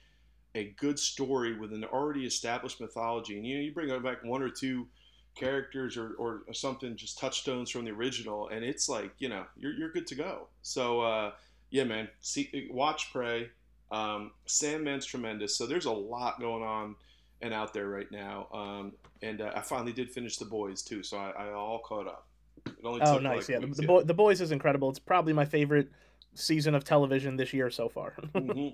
[0.55, 4.43] a good story with an already established mythology and you know you bring back one
[4.43, 4.89] or two
[5.35, 9.73] characters or, or something just touchstones from the original and it's like you know you're,
[9.75, 11.31] you're good to go so uh
[11.77, 13.51] yeah man see watch Prey
[13.91, 16.97] um sandman's tremendous so there's a lot going on
[17.43, 21.03] and out there right now um and uh, i finally did finish the boys too
[21.03, 22.27] so i, I all caught up
[22.67, 23.37] it only Oh, took, nice!
[23.37, 24.91] like, yeah, the, weeks, the, boy, the boys is incredible.
[24.91, 25.89] It's probably my favorite
[26.35, 28.15] season of television this year so far.
[28.35, 28.69] hmm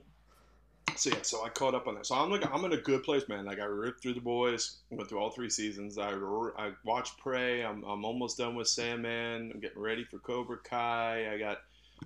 [0.96, 2.06] So yeah, so I caught up on that.
[2.06, 3.44] So I'm like, I'm in a good place, man.
[3.44, 5.98] Like I ripped through the boys, went through all three seasons.
[5.98, 6.12] I
[6.56, 7.62] I watched Prey.
[7.64, 9.50] I'm I'm almost done with Sandman.
[9.52, 11.32] I'm getting ready for Cobra Kai.
[11.32, 11.58] I got.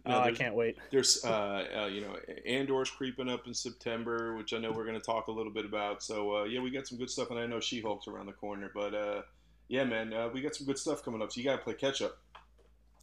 [0.05, 0.77] Oh, I can't wait.
[0.91, 4.99] There's, uh, uh, you know, Andor's creeping up in September, which I know we're going
[4.99, 6.03] to talk a little bit about.
[6.03, 8.71] So uh, yeah, we got some good stuff, and I know She-Hulk's around the corner.
[8.75, 9.23] But uh,
[9.69, 11.33] yeah, man, uh, we got some good stuff coming up.
[11.33, 12.19] So you got to play catch up.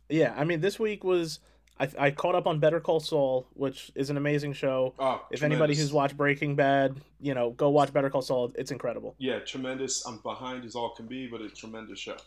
[0.10, 1.40] Yeah, I mean, this week was
[1.80, 4.94] I, I caught up on Better Call Saul, which is an amazing show.
[5.00, 8.52] Oh, If anybody who's watched Breaking Bad, you know, go watch Better Call Saul.
[8.56, 9.16] It's incredible.
[9.18, 10.06] yeah, tremendous.
[10.06, 12.18] I'm behind as all can be, but it's a tremendous show.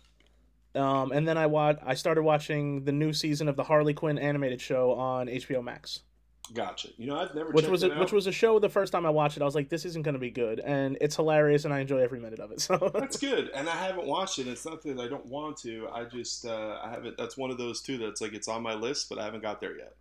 [0.76, 1.78] Um, and then I watch.
[1.84, 6.00] I started watching the new season of the Harley Quinn animated show on HBO Max.
[6.54, 6.88] Gotcha.
[6.96, 9.10] You know, I've never which was a, which was a show the first time I
[9.10, 9.42] watched it.
[9.42, 11.98] I was like, this isn't going to be good, and it's hilarious, and I enjoy
[11.98, 12.60] every minute of it.
[12.66, 14.46] So That's good, and I haven't watched it.
[14.46, 15.88] It's not that I don't want to.
[15.92, 17.16] I just uh, I haven't.
[17.16, 19.60] That's one of those two that's like it's on my list, but I haven't got
[19.60, 19.94] there yet.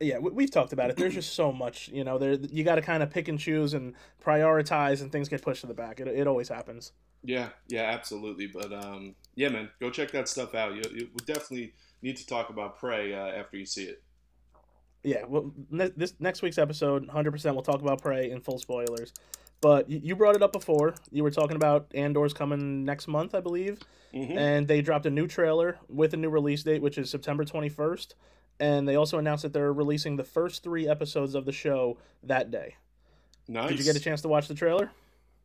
[0.00, 0.96] yeah, we, we've talked about it.
[0.96, 2.18] There's just so much, you know.
[2.18, 5.62] There you got to kind of pick and choose and prioritize, and things get pushed
[5.62, 6.00] to the back.
[6.00, 6.92] It, it always happens.
[7.26, 8.46] Yeah, yeah, absolutely.
[8.46, 10.74] But um, yeah, man, go check that stuff out.
[10.76, 14.02] You, you would definitely need to talk about Prey uh, after you see it.
[15.02, 19.12] Yeah, well, ne- this next week's episode, 100%, we'll talk about Prey in full spoilers.
[19.60, 20.94] But y- you brought it up before.
[21.10, 23.80] You were talking about Andor's coming next month, I believe.
[24.14, 24.36] Mhm.
[24.36, 28.14] And they dropped a new trailer with a new release date, which is September 21st.
[28.60, 32.50] And they also announced that they're releasing the first three episodes of the show that
[32.50, 32.76] day.
[33.48, 33.68] Nice.
[33.70, 34.90] Did you get a chance to watch the trailer?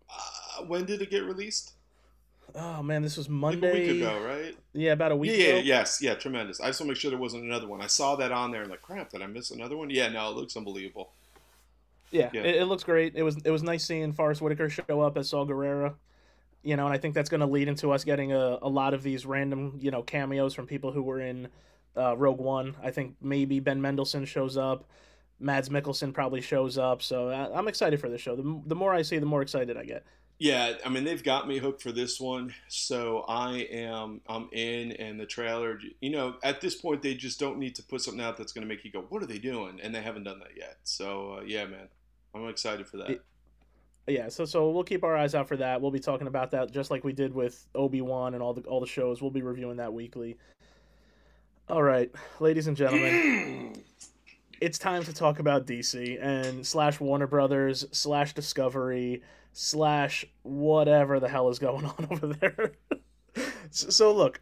[0.09, 0.19] Uh,
[0.67, 1.73] when did it get released?
[2.53, 3.69] Oh, man, this was Like Monday.
[3.69, 4.57] a week ago, right?
[4.73, 6.59] Yeah, about a week Yeah, yeah, yes, yeah, tremendous.
[6.59, 7.81] I just want to make sure there wasn't another one.
[7.81, 9.89] I saw that on there and like, crap, did I miss another one?
[9.89, 11.11] Yeah, no, it looks unbelievable.
[12.11, 12.41] Yeah, Yeah.
[12.41, 13.13] It, it looks great.
[13.15, 15.93] It was it was nice seeing Forest Whitaker show up as Saw Gerrera.
[16.61, 18.93] You know, and I think that's going to lead into us getting a, a lot
[18.93, 21.47] of these random, you know, cameos from people who were in
[21.97, 22.75] uh, Rogue One.
[22.83, 24.83] I think maybe Ben Mendelsohn shows up.
[25.39, 27.01] Mads Mikkelsen probably shows up.
[27.01, 28.35] So I, I'm excited for this show.
[28.35, 30.03] The, the more I see, the more excited I get.
[30.43, 34.91] Yeah, I mean they've got me hooked for this one, so I am I'm in.
[34.93, 38.23] And the trailer, you know, at this point they just don't need to put something
[38.23, 40.39] out that's going to make you go, "What are they doing?" And they haven't done
[40.39, 40.77] that yet.
[40.83, 41.87] So uh, yeah, man,
[42.33, 43.09] I'm excited for that.
[43.11, 43.21] It-
[44.07, 45.79] Yeah, so so we'll keep our eyes out for that.
[45.79, 48.61] We'll be talking about that just like we did with Obi Wan and all the
[48.61, 49.21] all the shows.
[49.21, 50.37] We'll be reviewing that weekly.
[51.69, 53.75] All right, ladies and gentlemen.
[54.61, 61.27] it's time to talk about DC and slash Warner Brothers slash Discovery slash whatever the
[61.27, 62.73] hell is going on over there.
[63.71, 64.39] so, look,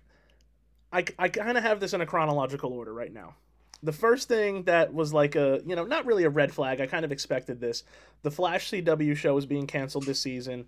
[0.92, 3.36] I, I kind of have this in a chronological order right now.
[3.82, 6.86] The first thing that was like a, you know, not really a red flag, I
[6.86, 7.84] kind of expected this.
[8.24, 10.66] The Flash CW show is being canceled this season.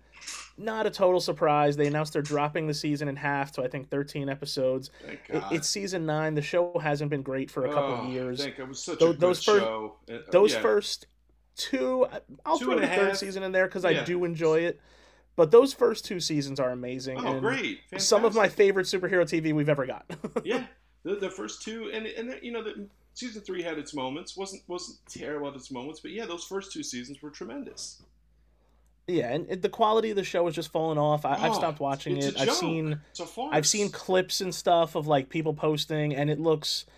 [0.56, 1.76] Not a total surprise.
[1.76, 4.90] They announced they're dropping the season in half to, I think, 13 episodes.
[5.04, 6.34] Thank It, it's season nine.
[6.34, 8.40] The show hasn't been great for a couple Oh, of years.
[8.42, 8.62] Thank God.
[8.64, 9.96] It was such Tho- a good those first- show.
[10.10, 10.60] Uh, those yeah.
[10.62, 11.06] first
[11.54, 12.06] two
[12.46, 14.80] i'll Two throw the a third season in there because i do enjoy it
[15.36, 17.80] but those first two seasons are amazing Oh, and great!
[17.90, 18.00] Fantastic.
[18.00, 20.06] some of my favorite superhero tv we've ever got
[20.44, 20.64] yeah,
[21.02, 24.36] the, the first two, and and you know, the, season three had its moments.
[24.36, 28.02] wasn't wasn't terrible at its moments, but yeah, those first two seasons were tremendous.
[29.08, 31.54] yeah and, and the quality of the show has just fallen off I, i've Oh,
[31.54, 32.54] stopped watching it i've joke.
[32.56, 33.00] seen
[33.50, 36.92] i've seen clips and stuff of like people posting and it looks it,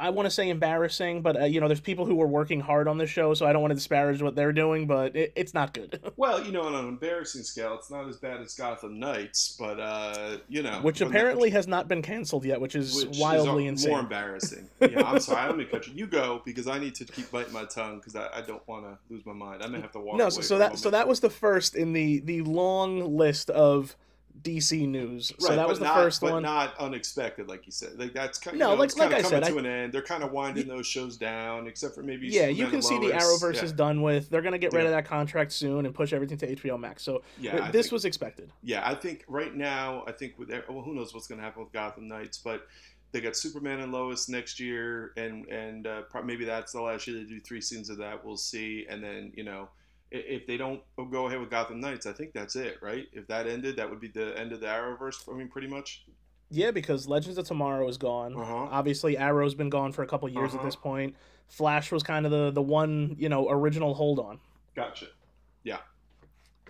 [0.00, 2.88] I want to say embarrassing, but uh, you know, there's people who are working hard
[2.88, 5.54] on the show, so I don't want to disparage what they're doing, but it, it's
[5.54, 6.00] not good.
[6.16, 9.80] Well, you know, on an embarrassing scale, it's not as bad as Gotham Knights, but
[9.80, 13.70] uh, you know, which apparently has not been canceled yet, which is which wildly is
[13.70, 13.90] insane.
[13.90, 14.68] more embarrassing.
[14.80, 15.48] Yeah, I'm sorry.
[15.48, 15.94] Let me cut you.
[15.94, 18.84] You go because I need to keep biting my tongue because I, I don't want
[18.84, 19.62] to lose my mind.
[19.62, 20.16] I may have to walk.
[20.16, 23.96] no so, so that so that was the first in the the long list of
[24.42, 27.72] dc news so Right, that was the not, first but one not unexpected, like you
[27.72, 27.98] said.
[27.98, 28.58] Like that's kind.
[28.58, 29.92] No, you know, like- like of I said, coming I- to an end.
[29.92, 32.26] They're kind of winding those shows down, except for maybe.
[32.28, 33.22] yeah you can see the Lois.
[33.22, 33.64] arrowverse yeah.
[33.64, 36.36] is done with they're going to get rid of that contract soon and push everything
[36.38, 40.12] to hbo max so Yeah, this think- was expected Yeah, I think right now, I
[40.12, 42.66] think with well, who knows what's going to happen with Gotham Knights, but
[43.12, 47.16] they got Superman and Lois next year, and and uh, maybe that's the last year
[47.18, 48.24] they do three scenes of that.
[48.24, 49.68] We'll see, and then you know.
[50.16, 53.06] If they don't go ahead with Gotham Knights, I think that's it, right?
[53.12, 55.16] If that ended, that would be the end of the Arrowverse.
[55.28, 56.04] I mean, pretty much.
[56.50, 58.68] yeah because legends of tomorrow is gone Uh-huh.
[58.70, 60.66] obviously arrow's been gone for a couple years at Uh-huh.
[60.68, 61.16] this point
[61.48, 64.38] flash was kind of the the one you know original hold on
[64.76, 65.06] Gotcha.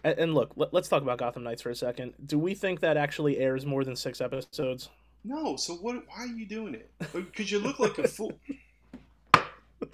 [0.04, 2.80] and, and look let, let's talk about gotham knights for a second do we think
[2.80, 4.88] that actually airs more than six episodes
[5.24, 5.96] No, so what?
[6.08, 6.90] Why are you doing it?
[7.12, 8.32] Because you look like a fool.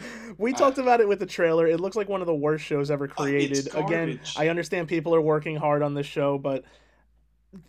[0.39, 1.67] we Uh, talked about it with the trailer.
[1.67, 3.75] It looks like one of the worst shows ever created.
[3.75, 4.21] Again.
[4.37, 6.65] I understand people are working hard on this show, but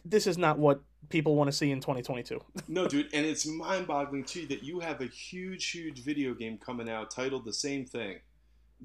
[0.06, 2.40] this is not what people want to see in 2022.
[2.68, 6.90] No, dude, and it's mind-boggling too that you have a huge, huge video game coming
[6.90, 8.20] out titled the same thing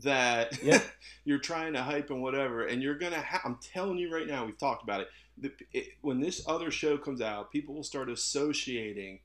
[0.02, 0.58] that
[1.24, 3.20] you're trying to hype and whatever, and you're gonna.
[3.20, 5.88] Ha- I'm telling you right now, we've talked about it, the, it.
[6.00, 9.20] When this other show comes out, people will start associating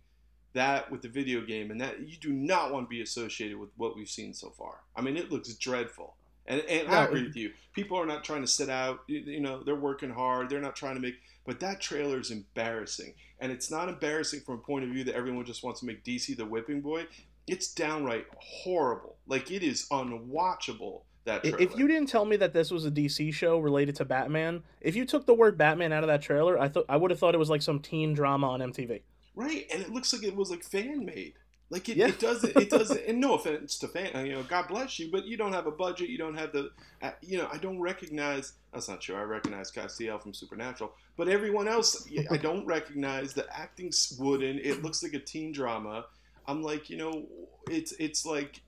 [0.53, 3.69] that with the video game, and that you do not want to be associated with
[3.77, 4.79] what we've seen so far.
[4.95, 6.15] I mean, it looks dreadful.
[6.47, 7.51] And, and I agree it- with you.
[7.73, 8.99] People are not trying to sit out.
[9.07, 10.49] You, you know, they're working hard.
[10.49, 11.15] They're not trying to make.
[11.45, 15.15] But that trailer is embarrassing, and it's not embarrassing from a point of view that
[15.15, 17.05] everyone just wants to make DC the whipping boy.
[17.47, 19.17] It's downright horrible.
[19.27, 21.01] Like it is unwatchable.
[21.25, 21.59] That trailer.
[21.59, 24.95] If you didn't tell me that this was a DC show related to Batman, if
[24.95, 27.35] you took the word Batman out of that trailer, I thought I would have thought
[27.35, 29.01] it was like some teen drama on MTV.
[29.35, 31.33] Right, and it looks like it was like fan made.
[31.69, 32.07] Like it, Yeah.
[32.07, 32.55] it doesn't.
[32.57, 32.99] It doesn't.
[33.07, 35.71] And no offense to fan, you know, God bless you, but you don't have a
[35.71, 36.09] budget.
[36.09, 38.53] You don't have the, uh, you know, I don't recognize.
[38.73, 39.15] That's not true.
[39.15, 43.33] I recognize Castiel from Supernatural, but everyone else, I don't recognize.
[43.33, 44.59] The acting's wooden.
[44.59, 46.05] It looks like a teen drama.
[46.45, 47.23] I'm like, you know,
[47.69, 48.59] it's it's like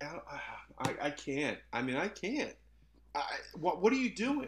[0.79, 1.57] I, I can't.
[1.73, 2.53] I mean, I can't.
[3.15, 3.23] I,
[3.59, 4.47] what what are you doing?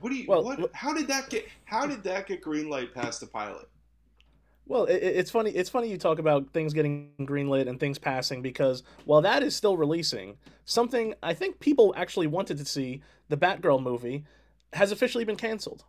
[0.00, 0.26] What do you?
[0.28, 0.70] Well, what?
[0.74, 1.46] How did that get?
[1.64, 3.68] How did that get green light past the pilot?
[4.66, 5.50] Well, it, it- it's funny.
[5.50, 9.56] It's funny you talk about things getting greenlit and things passing because while that is
[9.56, 14.24] still releasing, something I think people actually wanted to see, the Batgirl movie,
[14.72, 15.84] has officially been canceled.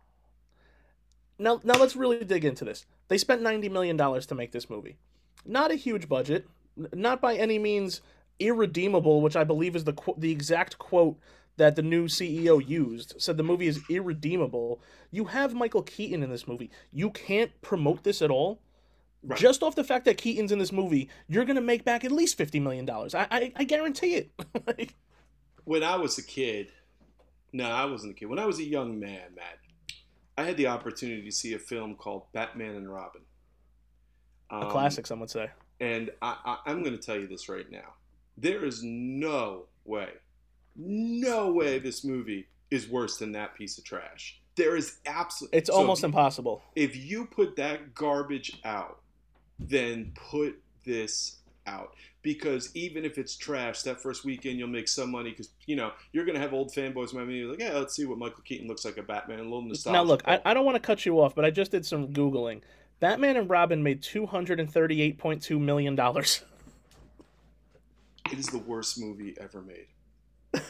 [1.38, 2.86] Now, now let's really dig into this.
[3.08, 4.96] They spent ninety million dollars to make this movie,
[5.44, 6.46] not a huge budget,
[6.92, 8.00] not by any means
[8.38, 11.18] irredeemable, which I believe is the the exact quote
[11.56, 13.14] that the new CEO used.
[13.20, 14.80] Said the movie is irredeemable.
[15.10, 16.70] You have Michael Keaton in this movie.
[16.92, 18.60] You can't promote this at all.
[19.26, 19.38] Right.
[19.38, 22.36] Just off the fact that Keaton's in this movie, you're gonna make back at least
[22.36, 23.14] fifty million dollars.
[23.14, 24.30] I, I I guarantee it.
[24.66, 24.94] Like,
[25.64, 26.72] when I was a kid,
[27.52, 28.26] no, I wasn't a kid.
[28.26, 29.58] When I was a young man, Matt,
[30.36, 33.22] I had the opportunity to see a film called Batman and Robin.
[34.50, 35.50] a Um, classic, some would say.
[35.80, 37.94] And I, I, I'm going to tell you this right now.
[38.36, 40.08] There is no way,
[40.76, 44.40] no way this movie is worse than that piece of trash.
[44.56, 45.58] There is absolutely.
[45.58, 46.62] It's almost impossible.
[46.76, 49.00] if you put that garbage out,
[49.58, 51.94] then put this out.
[52.22, 55.92] Because even if it's trash, that first weekend you'll make some money because you know
[56.12, 58.84] you're gonna have old fanboys might be like, yeah, let's see what Michael Keaton looks
[58.84, 59.96] like a Batman, a little nostalgia.
[59.98, 62.08] Now look, I, I don't want to cut you off, but I just did some
[62.08, 62.62] googling.
[63.00, 66.42] Batman and Robin made two hundred and thirty-eight point two million dollars.
[68.32, 69.86] it is the worst movie ever made.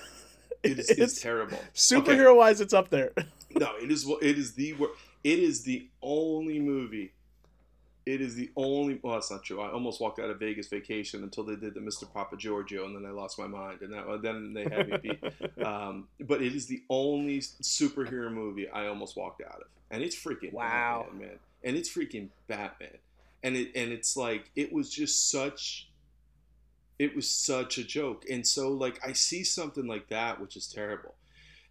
[0.64, 1.58] It is it's, It's terrible.
[1.58, 1.66] Okay.
[1.74, 3.12] superhero-wise, it's up there.
[3.50, 4.08] No, it is.
[4.22, 4.74] It is the.
[5.22, 7.12] It is the only movie.
[8.06, 9.00] It is the only.
[9.02, 9.60] Well, that's not true.
[9.60, 12.10] I almost walked out of Vegas Vacation until they did the Mr.
[12.12, 15.22] Papa Giorgio, and then I lost my mind, and that, then they had me beat.
[15.64, 20.16] um, but it is the only superhero movie I almost walked out of, and it's
[20.16, 21.06] freaking Wow.
[21.08, 22.98] Batman, man, and it's freaking Batman,
[23.42, 25.88] and it and it's like it was just such.
[26.96, 30.66] It was such a joke, and so like I see something like that, which is
[30.66, 31.14] terrible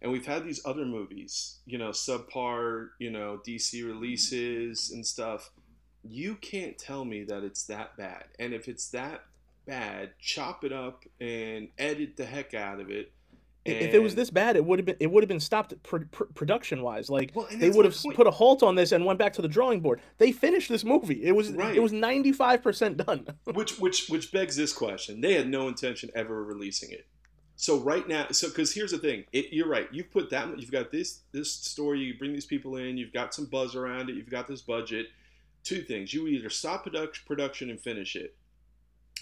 [0.04, 5.50] and we've had these other movies, you know, subpar, you know, DC releases and stuff.
[6.06, 8.24] You can't tell me that it's that bad.
[8.38, 9.24] And if it's that
[9.66, 13.12] bad, chop it up and edit the heck out of it.
[13.64, 15.98] if it was this bad, it would have been it would have been stopped pr-
[16.10, 17.08] pr- production-wise.
[17.08, 18.14] Like Well, they would have point.
[18.16, 20.02] put a halt on this and went back to the drawing board.
[20.18, 21.24] They finished this movie.
[21.24, 21.74] It was Right.
[21.74, 23.26] it was ninety-five percent done.
[23.44, 27.06] which which which begs this question: They had no intention ever releasing it.
[27.56, 29.88] So right now, so because here's the thing, it, you're right.
[29.92, 30.58] You've put that.
[30.60, 32.00] You've got this this story.
[32.00, 32.98] You bring these people in.
[32.98, 34.16] You've got some buzz around it.
[34.16, 35.06] You've got this budget.
[35.64, 38.36] Two things: you either stop production production and finish it.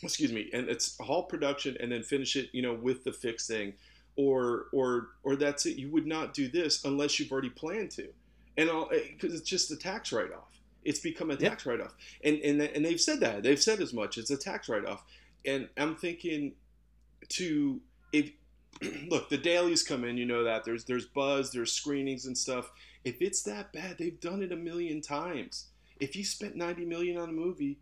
[0.02, 2.50] Excuse me, and it's halt production and then finish it.
[2.52, 3.74] You know, with the fixed thing,
[4.16, 5.76] or or or that's it.
[5.76, 8.08] You would not do this unless you've already planned to,
[8.56, 10.60] and because eh, it's just a tax write off.
[10.84, 13.42] It's become a tax write off, and and and they've said that.
[13.42, 14.18] They've said as much.
[14.18, 15.04] It's a tax write off,
[15.46, 16.54] and I'm thinking
[17.28, 17.80] to
[18.12, 18.30] if
[19.08, 22.70] look the dailies come in you know that there's there's buzz there's screenings and stuff
[23.04, 25.66] if it's that bad they've done it a million times
[26.02, 27.78] if you spent 90 million on a movie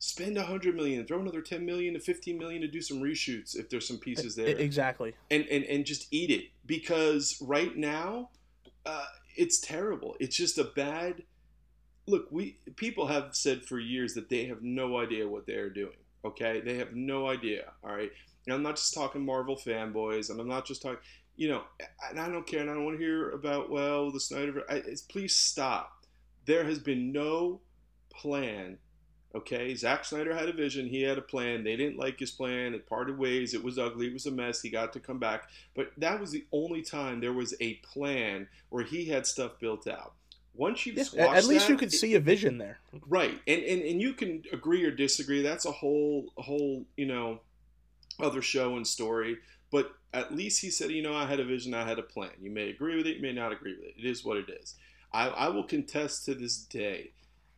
[0.00, 3.68] spend 100 million throw another 10 million to 15 million to do some reshoots if
[3.70, 4.48] there's some pieces there.
[4.48, 5.14] exactly.
[5.30, 6.46] and, and and just eat it.
[6.66, 8.30] Because right now
[8.86, 9.04] uh,
[9.36, 10.16] it's terrible.
[10.18, 11.22] It's just a bad
[12.06, 15.96] look we people have said for years that they have no idea what they're doing
[16.24, 16.60] okay?
[16.60, 18.10] They have no idea all right?
[18.46, 20.98] And i'm not just talking marvel fanboys and i'm not just talking
[21.36, 21.62] you know
[22.08, 24.76] and i don't care and i don't want to hear about well the snyder I,
[24.76, 25.99] it's, please stop
[26.46, 27.60] there has been no
[28.12, 28.78] plan
[29.32, 30.88] Okay, Zack Snyder had a vision.
[30.88, 31.62] He had a plan.
[31.62, 32.74] They didn't like his plan.
[32.74, 33.54] It parted ways.
[33.54, 34.08] It was ugly.
[34.08, 34.60] It was a mess.
[34.60, 35.48] He got to come back.
[35.76, 39.86] But that was the only time there was a plan where he had stuff built
[39.86, 40.14] out.
[40.52, 42.80] Once you Yeah, at, at least that, you could it- see a vision there.
[43.06, 45.42] right, and, and and you can agree or disagree.
[45.42, 47.38] That's a whole a whole you know
[48.18, 49.38] other show and story.
[49.70, 51.72] But at least he said, you know, I had a vision.
[51.72, 52.32] I had a plan.
[52.42, 53.18] You may agree with it.
[53.18, 53.94] You may not agree with it.
[53.96, 54.74] It is what it is.
[55.12, 57.12] I, I will contest to this day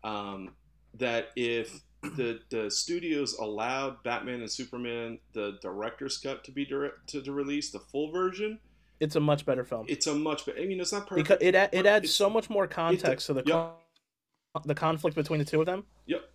[0.04, 0.50] um,
[0.94, 7.06] that if the the studios allowed Batman and Superman the director's cut to be direct
[7.08, 8.58] to, to release the full version,
[9.00, 10.58] It's a much better film it's a much better.
[10.60, 11.28] I mean, it's not perfect.
[11.28, 13.54] because it it adds It's- so much more context to the Yep.
[13.54, 15.84] con- the conflict between the two of them.
[16.06, 16.28] Yep,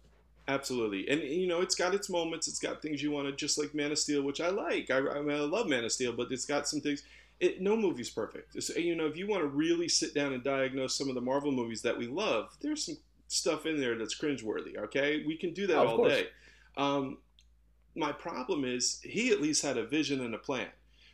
[0.47, 1.07] absolutely.
[1.09, 2.47] And you know, it's got its moments.
[2.47, 4.89] It's got things you want to, just like Man of Steel, which I like.
[4.89, 7.03] I, I mean, I love Man of Steel, but it's got some things.
[7.39, 8.55] It, no movie's perfect.
[8.55, 11.21] It's, you know, if you want to really sit down and diagnose some of the
[11.21, 14.77] Marvel movies that we love, there's some stuff in there that's cringeworthy.
[14.77, 16.13] Okay, we can do that Oh, all course.
[16.13, 16.27] day.
[16.77, 17.17] Um,
[17.95, 20.67] my problem is he at least had a vision and a plan.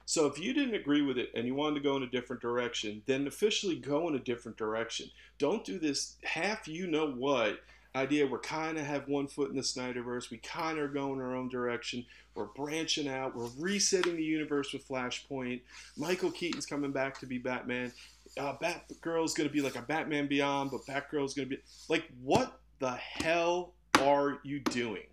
[0.05, 2.41] So if you didn't agree with it and you wanted to go in a different
[2.41, 5.09] direction, then officially go in a different direction.
[5.37, 7.59] Don't do this half you know what
[7.95, 8.27] idea.
[8.27, 10.29] We're kind of have one foot in the Snyderverse.
[10.29, 12.05] We kind of are going our own direction.
[12.35, 13.35] We're branching out.
[13.35, 15.61] We're resetting the universe with Flashpoint.
[15.97, 17.91] Michael Keaton's coming back to be Batman.
[18.37, 22.05] Uh, Batgirl's going to be like a Batman Beyond, but Batgirl's going to be like,
[22.21, 25.03] what the hell are you doing?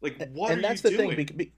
[0.00, 1.16] Like, what and are that's you the doing?
[1.16, 1.52] thing be- be-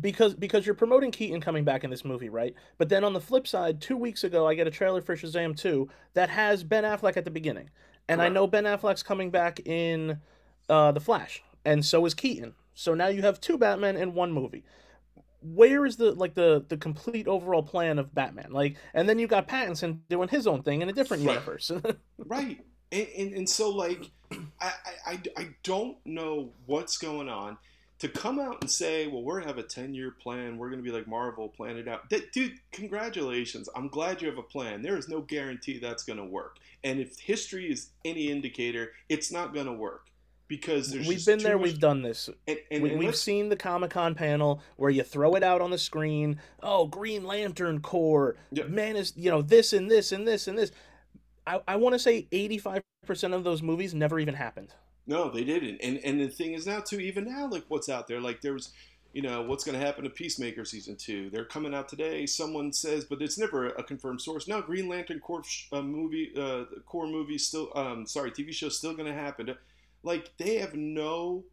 [0.00, 2.54] because because you're promoting Keaton coming back in this movie, right?
[2.76, 5.56] But then on the flip side, two weeks ago, I get a trailer for Shazam
[5.56, 7.70] 2 that has Ben Affleck at the beginning,
[8.08, 10.20] and I know Ben Affleck's coming back in
[10.68, 12.54] uh, the Flash, and so is Keaton.
[12.74, 14.64] So now you have two Batman in one movie.
[15.40, 18.50] Where is the like the the complete overall plan of Batman?
[18.50, 21.34] Like, and then you got Pattinson doing his own thing in a different Right.
[21.34, 21.70] universe.
[22.18, 22.58] Right.
[22.90, 24.72] And, and, and so, like, I, I,
[25.12, 27.58] I- I don't know what's going on.
[28.00, 30.68] To come out and say, well, we're going to have a 10 year plan, we're
[30.70, 32.08] going to be like Marvel, plan it out.
[32.10, 33.68] That, dude, congratulations.
[33.74, 34.82] I'm glad you have a plan.
[34.82, 36.58] There is no guarantee that's going to work.
[36.84, 40.10] And if history is any indicator, it's not going to work
[40.46, 42.30] because there's we've been there, much- we've done this.
[42.46, 45.70] and, and, we, let's- seen the Comic Con panel where you throw it out on
[45.70, 46.40] the screen.
[46.62, 48.64] Oh, Green Lantern Corps, Yeah.
[48.64, 50.70] man is you know this and this and this and this.
[51.46, 54.72] I, I want to say eighty five percent of those movies never even happened.
[55.08, 55.80] No, they didn't.
[55.82, 58.52] And and the thing is now too, even now, like what's out there, like there
[58.52, 58.72] was,
[59.14, 61.30] you know, what's going to happen to Peacemaker season two?
[61.30, 62.26] They're coming out today.
[62.26, 64.46] Someone says, but it's never a confirmed source.
[64.46, 65.42] No, Green Lantern Corps
[65.72, 69.54] uh, movie, uh, core movie still, um, sorry, TV show still going to happen.
[70.02, 71.44] Like they have no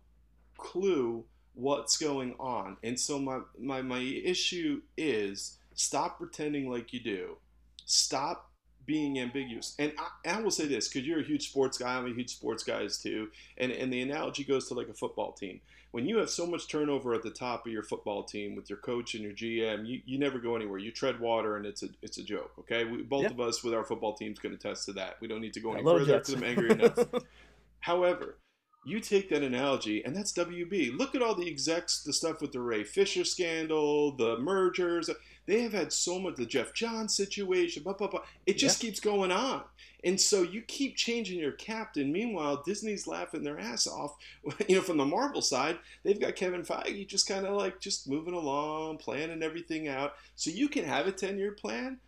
[0.57, 6.99] clue what's going on, and so my my my issue is stop pretending like you
[6.99, 7.37] do.
[7.85, 8.51] Stop
[8.85, 9.75] being ambiguous.
[9.79, 11.95] And I, I will say this because you're a huge sports guy.
[11.97, 13.29] I'm a huge sports guy as too.
[13.57, 15.61] And and the analogy goes to like a football team.
[15.91, 18.79] When you have so much turnover at the top of your football team with your
[18.79, 20.77] coach and your GM, you, you never go anywhere.
[20.77, 22.51] You tread water and it's a it's a joke.
[22.59, 23.29] Okay, we, both Yeah.
[23.29, 25.15] of us with our football teams can attest to that.
[25.21, 26.97] We don't need to go any further because I'm angry enough.
[27.79, 28.37] However,
[28.85, 30.97] you take that analogy, and that's WB.
[30.97, 35.09] Look at all the execs, the stuff with the Ray Fisher scandal, the mergers.
[35.47, 38.21] They have had so much, the Geoff Johns situation, blah, blah, blah.
[38.45, 39.63] It just keeps going on.
[40.03, 42.11] And so you keep changing your captain.
[42.11, 44.15] Meanwhile, Disney's laughing their ass off.
[44.67, 48.07] You know, from the Marvel side, they've got Kevin Feige just kind of like just
[48.07, 50.13] moving along, planning everything out.
[50.35, 51.99] So you can have a 10 year plan.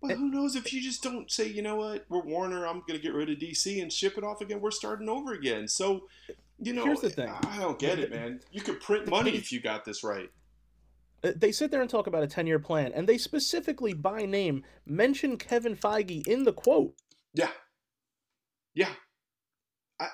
[0.00, 2.98] But who knows if you just don't say, you know what, we're Warner, I'm going
[2.98, 4.60] to get rid of DC and ship it off again.
[4.60, 5.66] We're starting over again.
[5.66, 6.06] So,
[6.60, 7.28] you know, Here's the thing.
[7.28, 8.40] I don't get it, man.
[8.52, 10.30] You could print money if you got this right.
[11.24, 14.24] Uh, they sit there and talk about a 10 year plan, and they specifically, by
[14.24, 16.94] name, mention Kevin Feige in the quote.
[17.34, 17.50] Yeah.
[18.74, 18.92] Yeah.
[19.98, 20.08] I,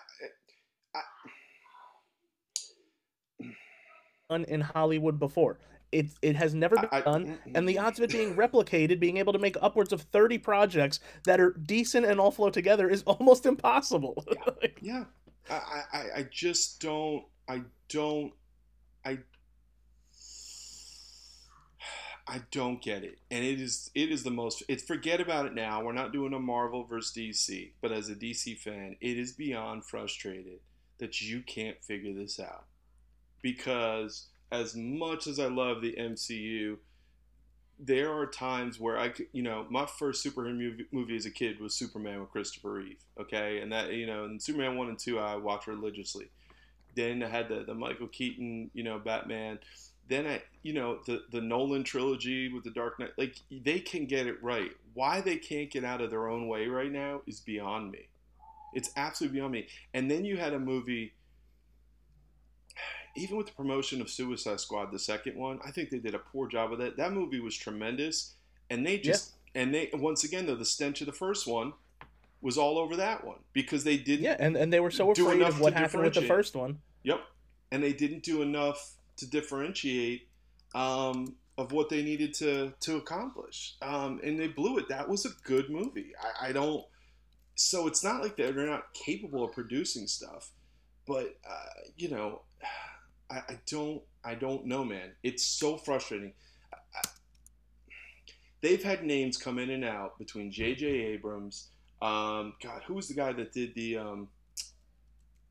[4.31, 5.59] I, In Hollywood before.
[5.95, 7.53] It, it has never been I- I- done, mm, mm.
[7.57, 10.99] and the odds of it being replicated, being able to make upwards of 30 projects
[11.25, 14.25] that are decent and all flow together is almost impossible.
[14.83, 15.05] Yeah,
[15.49, 18.33] I, I, I- I just don't, I don't,
[19.05, 19.19] I,
[22.27, 24.63] I don't get it, and it is, it is the most.
[24.69, 25.83] It's forget about it now.
[25.85, 29.85] We're not doing a Marvel versus DC, but as a DC fan, it is beyond
[29.85, 30.61] frustrated
[30.99, 32.65] that you can't figure this out,
[33.43, 36.79] because as much as I love the MCU.
[37.79, 41.61] There are times where I, you know, my first superhero movie, movie as a kid
[41.61, 43.03] was Superman with Christopher Reeve.
[43.21, 46.31] Okay, and that, you know, and Superman one and two I watched religiously.
[46.95, 49.59] Then I had the the Michael Keaton, you know, Batman.
[50.09, 53.11] Then I, you know, the the Nolan trilogy with the Dark Knight.
[53.19, 54.71] Like they can get it right.
[54.93, 58.09] Why they can't get out of their own way right now is beyond me.
[58.73, 59.67] It's absolutely beyond me.
[59.93, 61.13] And then you had a movie.
[63.17, 66.19] Even with the promotion of Suicide Squad, the second one, I think they did a
[66.19, 66.97] poor job of that.
[66.97, 68.35] That movie was tremendous,
[68.71, 71.73] and they just and they once again though the stench of the first one
[72.45, 75.41] was all over that one because they didn't yeah, and, and they were so afraid
[75.41, 76.79] of what happened with the first one.
[77.03, 77.21] Yep.
[77.73, 80.29] And they didn't do enough to differentiate
[80.75, 83.77] um, of what they needed to to accomplish.
[83.81, 84.89] Um, and they blew it.
[84.89, 86.13] That was a good movie.
[86.23, 86.85] I, I don't.
[87.55, 90.51] So it's not like they're they're not capable of producing stuff,
[91.07, 92.43] but uh, you know,
[93.35, 94.03] I, I don't.
[94.25, 95.11] I don't know, man.
[95.23, 96.33] It's so frustrating.
[96.73, 97.09] I, I-
[98.63, 100.87] they've had names come in and out between J.J.
[100.87, 101.69] Abrams.
[102.01, 103.99] Um, God, who was the guy that did the?
[103.99, 104.29] Um,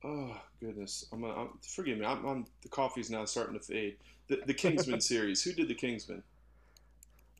[0.05, 2.05] Oh goodness, I'm, I'm forgive me.
[2.05, 3.95] I'm, I'm the coffee's now starting to fade.
[4.27, 5.41] The, the Kingsman series.
[5.43, 6.21] Who did the Kingsman?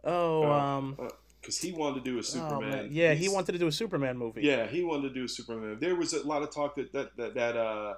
[0.06, 1.10] Oh, Uh, um, uh,
[1.42, 2.70] because he wanted to do a Oh, Superman.
[2.70, 2.88] man.
[2.90, 4.44] yeah, he wanted to do a Superman movie.
[4.44, 5.78] Yeah, he wanted to do a Superman.
[5.82, 7.96] There was a lot of talk that that that, that uh,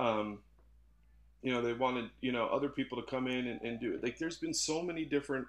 [0.00, 0.38] um,
[1.42, 4.02] you know, they wanted you know other people to come in and, and do it.
[4.02, 5.46] Like, there's been so many different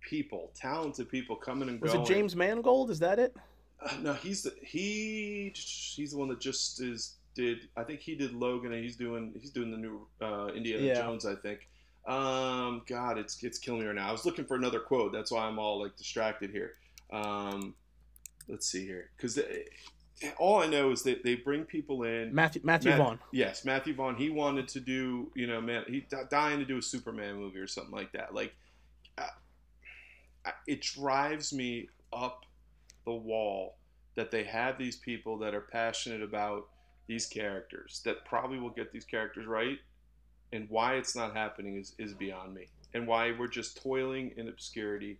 [0.00, 2.04] people, talented people coming and Was going.
[2.04, 2.90] it James Mangold?
[2.90, 3.34] Is that it?
[3.80, 7.68] Uh, no, he's the he he's the one that just is did.
[7.76, 10.94] I think he did Logan, and he's doing he's doing the new uh, Indiana Yeah.
[11.02, 11.24] Jones.
[11.26, 11.68] I think.
[12.06, 14.08] Um, God, it's it's killing me right now.
[14.08, 15.12] I was looking for another quote.
[15.12, 16.72] That's why I'm all like distracted here.
[17.12, 17.74] Um,
[18.48, 19.38] let's see here, because
[20.38, 22.34] all I know is that they bring people in.
[22.34, 23.18] Matthew Matthew Matt- Vaughn.
[23.32, 24.16] Yes, Matthew Vaughn.
[24.16, 27.66] He wanted to do, you know, man, he dying to do a Superman movie or
[27.66, 28.34] something like that.
[28.34, 28.54] Like,
[29.18, 29.26] uh,
[30.44, 32.44] I- it drives me up
[33.04, 33.78] the wall
[34.14, 36.68] that they have these people that are passionate about
[37.06, 39.78] these characters that probably will get these characters right,
[40.52, 44.48] and why it's not happening is is beyond me, and why we're just toiling in
[44.48, 45.18] obscurity,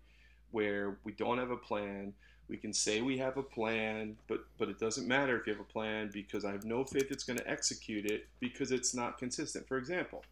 [0.51, 2.13] where we don't have a plan.
[2.53, 5.61] We can say we have a plan, but but it doesn't matter if you have
[5.61, 9.17] a plan because I have no faith it's going to execute it because it's not
[9.17, 9.67] consistent.
[9.67, 10.23] For example,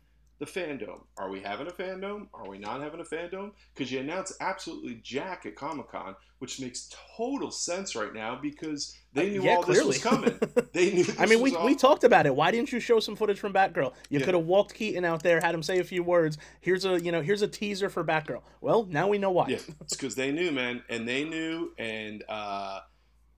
[0.41, 1.03] the fandom.
[1.19, 2.27] Are we having a fandom?
[2.35, 3.53] Are we not having a fandom?
[3.75, 8.97] Because you announce absolutely jack at Comic Con, which makes total sense right now because
[9.13, 9.93] they knew Uh, yeah, all clearly.
[9.93, 10.39] this was coming.
[10.73, 11.05] They knew.
[11.19, 12.35] I mean, we, all- we talked about it.
[12.35, 13.93] Why didn't you show some footage from Batgirl?
[14.09, 14.25] You Yeah.
[14.25, 16.39] could have walked Keaton out there, had him say a few words.
[16.61, 18.41] Here's a you know here's a teaser for Batgirl.
[18.61, 19.49] Well, now we know why.
[19.49, 22.81] Yeah, it's because they knew, man, and they knew, and uh,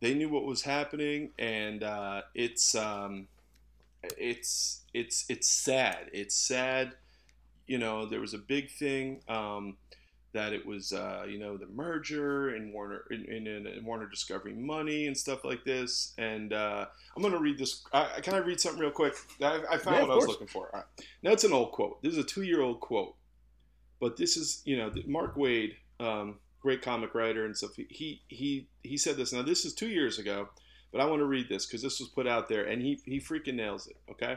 [0.01, 3.27] they knew what was happening, and uh, it's um,
[4.19, 6.11] it's it's it's sad.
[6.13, 6.93] It's sad.
[7.67, 9.77] You know, there was a big thing um,
[10.33, 14.55] that it was, uh, you know, the merger and Warner in, in, in Warner Discovery
[14.55, 16.13] money and stuff like this.
[16.19, 16.87] And uh,
[17.17, 17.85] I'm gonna read this.
[17.93, 19.15] I, can I read something real quick?
[19.41, 20.71] I, I found Yeah, what I was looking for.
[20.73, 20.85] Right.
[21.23, 22.03] Now it's an old quote.
[22.03, 23.15] This is a two-year-old quote,
[24.01, 27.73] but this is, you know, Mark Waid, um, great comic writer and stuff.
[27.77, 29.33] He he he said this.
[29.33, 30.49] Now this is two years ago,
[30.93, 33.19] but I want to read this because this was put out there, and he he
[33.19, 33.97] freaking nails it.
[34.11, 34.37] Okay.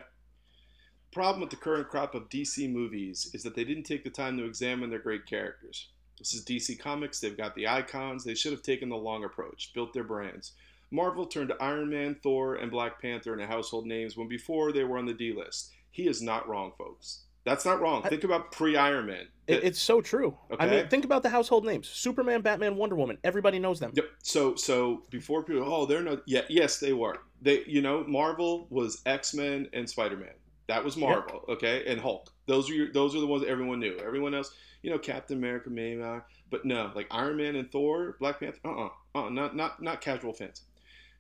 [1.11, 4.37] Problem with the current crop of DC movies is that they didn't take the time
[4.37, 5.89] to examine their great characters.
[6.19, 7.19] This is DC Comics.
[7.19, 8.23] They've got the icons.
[8.23, 10.53] They should have taken the long approach, built their brands.
[10.91, 14.97] Marvel turned Iron Man, Thor, and Black Panther into household names when before they were
[14.97, 15.71] on the D list.
[15.91, 17.24] He is not wrong, folks.
[17.45, 18.01] That's not wrong.
[18.03, 19.27] I- Think about pre Iron Man.
[19.47, 20.35] It, it's so true.
[20.49, 20.69] I Okay.
[20.77, 23.19] mean, think about the household names: Superman, Batman, Wonder Woman.
[23.23, 23.91] Everybody knows them.
[23.93, 24.05] Yep.
[24.23, 26.23] So so before people, oh, they're not.
[26.25, 27.19] Yeah, yes, they were.
[27.41, 30.33] They, you know, Marvel was X Men and Spider Man.
[30.67, 32.31] That was Marvel, okay, and Hulk.
[32.47, 33.95] Those are your, those are the ones that everyone knew.
[33.99, 36.01] Everyone else, you know, Captain America, maybe,
[36.49, 38.89] but no, like Iron Man and Thor, Black Panther, uh, uh-uh,
[39.27, 40.63] uh, not not not casual fans.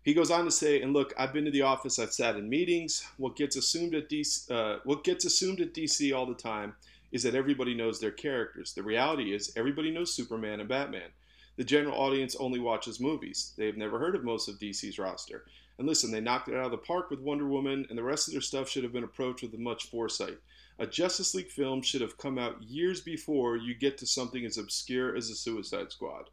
[0.05, 2.47] He goes on to say, and look, I've been to the office, I've sat in
[2.47, 3.03] meetings.
[3.17, 6.75] What gets assumed at DC, uh, what gets assumed at DC all the time
[7.11, 8.73] is that everybody knows their characters.
[8.73, 11.09] The reality is, everybody knows Superman and Batman.
[11.55, 13.53] The general audience only watches movies.
[13.57, 15.45] They have never heard of most of DC's roster.
[15.79, 18.27] And listen, they knocked it out of the park with Wonder Woman, and the rest
[18.27, 20.37] of their stuff should have been approached with much foresight.
[20.77, 24.59] A Justice League film should have come out years before you get to something as
[24.59, 26.29] obscure as the Suicide Squad.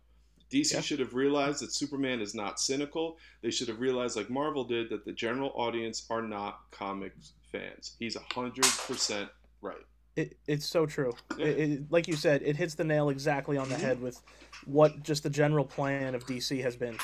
[0.52, 0.80] DC Yeah.
[0.80, 3.18] should have realized that Superman is not cynical.
[3.40, 7.96] They should have realized, like Marvel did, that the general audience are not comics fans.
[7.98, 9.28] He's 100%
[9.60, 9.76] right.
[10.14, 11.14] It, it's so true.
[11.38, 11.46] Yeah.
[11.46, 13.84] It, it, like you said, it hits the nail exactly on the mm-hmm.
[13.84, 14.20] head with
[14.66, 16.98] what just the general plan of DC has been.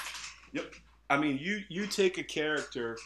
[0.53, 0.75] Yep.
[1.11, 2.99] I mean, you you take a character,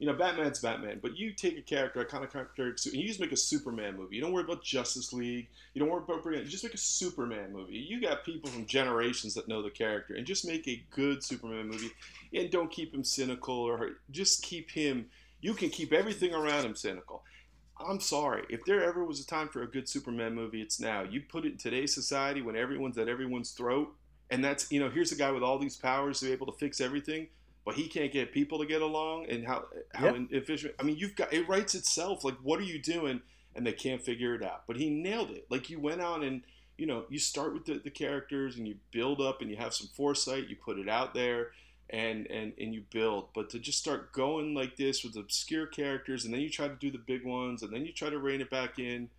[0.00, 3.06] you know, Batman's Batman, but you take a character, a kind of character, and you
[3.06, 4.16] just make a Superman movie.
[4.16, 5.48] You don't worry about Justice League.
[5.74, 6.24] You don't worry about.
[6.24, 7.76] You just make a Superman movie.
[7.76, 11.68] You got people from generations that know the character, and just make a good Superman
[11.68, 11.90] movie.
[12.32, 15.04] And don't keep him cynical, or just keep him.
[15.42, 17.22] You can keep everything around him cynical.
[17.78, 18.46] I'm sorry.
[18.48, 21.02] If there ever was a time for a good Superman movie, it's now.
[21.02, 23.94] You put it in today's society when everyone's at everyone's throat,
[24.30, 26.58] and that's you know here's a guy with all these powers to be able to
[26.58, 27.28] fix everything,
[27.64, 30.24] but he can't get people to get along and how how Yeah.
[30.30, 30.74] efficient.
[30.78, 32.24] I mean, you've got it writes itself.
[32.24, 33.22] Like, what are you doing?
[33.54, 34.66] And they can't figure it out.
[34.66, 35.46] But he nailed it.
[35.50, 36.42] Like you went on and
[36.78, 39.74] you know you start with the, the characters and you build up and you have
[39.74, 40.48] some foresight.
[40.48, 41.52] You put it out there.
[41.92, 46.24] And, and, and you build, but to just start going like this with obscure characters,
[46.24, 48.40] and then you try to do the big ones, and then you try to rein
[48.40, 49.10] it back in.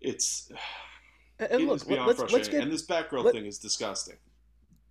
[0.00, 0.50] It's
[1.38, 4.16] And, it look, beyond let's let's get and this Batgirl let- thing is disgusting.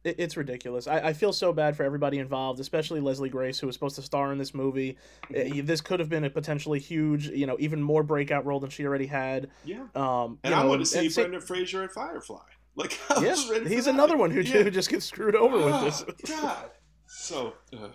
[0.04, 0.88] It- It's ridiculous.
[0.88, 4.02] I, I feel so bad for everybody involved, especially Leslie Grace, who was supposed to
[4.02, 4.98] star in this movie.
[5.32, 5.60] Mm-hmm.
[5.60, 8.70] Uh, This could have been a potentially huge, you know, even more breakout role than
[8.70, 9.50] she already had.
[9.64, 12.40] Yeah, Um, and I know, want to see Brendan Fraser at Firefly.
[12.74, 13.36] Like, Yeah,
[13.68, 13.94] he's that.
[13.94, 14.64] another one who, Yeah.
[14.64, 16.06] who just gets screwed over with this.
[16.08, 16.72] Ah, God,
[17.06, 17.90] so uh,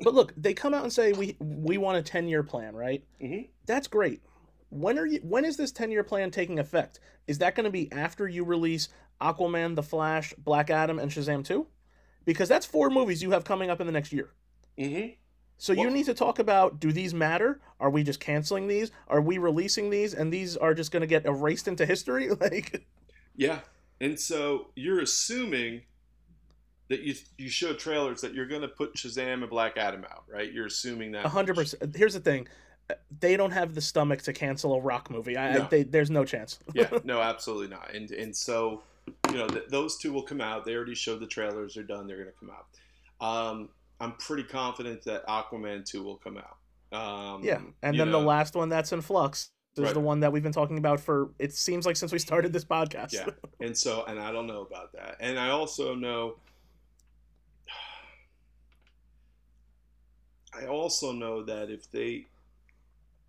[0.00, 3.02] But look, they come out and say we we want a ten year plan, right?
[3.20, 3.48] Mhm.
[3.66, 4.22] That's great.
[4.68, 5.18] When are you?
[5.24, 7.00] When is this ten year plan taking effect?
[7.26, 8.88] Is that going to be after you release
[9.20, 11.66] Aquaman, The Flash, Black Adam, and Shazam 2?
[12.24, 14.30] Because that's four movies you have coming up in the next year.
[14.78, 15.12] Mm-hmm.
[15.58, 17.60] So you need to talk about do these matter?
[17.80, 18.90] Are we just canceling these?
[19.08, 22.28] Are we releasing these and these are just going to get erased into history?
[22.40, 22.84] Like
[23.34, 23.60] Yeah,
[24.00, 25.82] and so you're assuming
[26.88, 30.24] that you you show trailers that you're going to put Shazam and Black Adam out,
[30.28, 30.52] right?
[30.52, 31.24] You're assuming that.
[31.24, 31.96] A hundred percent.
[31.96, 32.46] Here's the thing:
[33.18, 35.36] they don't have the stomach to cancel a rock movie.
[35.36, 35.68] I, I No.
[35.70, 36.58] they, there's no chance.
[36.74, 37.94] yeah, no, absolutely not.
[37.94, 38.82] And and so
[39.30, 40.64] you know th- those two will come out.
[40.64, 41.74] They already showed the trailers.
[41.74, 42.06] They're done.
[42.06, 43.26] They're going to come out.
[43.26, 43.68] Um,
[44.00, 46.56] I'm pretty confident that Aquaman two will come out.
[46.92, 49.94] Um, Yeah, and then the last one that's in flux is Right.
[49.94, 52.64] the one that we've been talking about for it seems like since we started this
[52.64, 53.12] podcast.
[53.12, 53.26] Yeah,
[53.60, 55.16] and so and I don't know about that.
[55.20, 56.36] And I also know.
[60.54, 62.26] I also know that if they,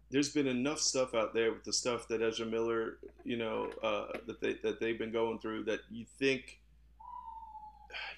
[0.10, 4.08] there's been enough stuff out there with the stuff that Ezra Miller, you know, uh,
[4.26, 6.60] that they that they've been going through that you think,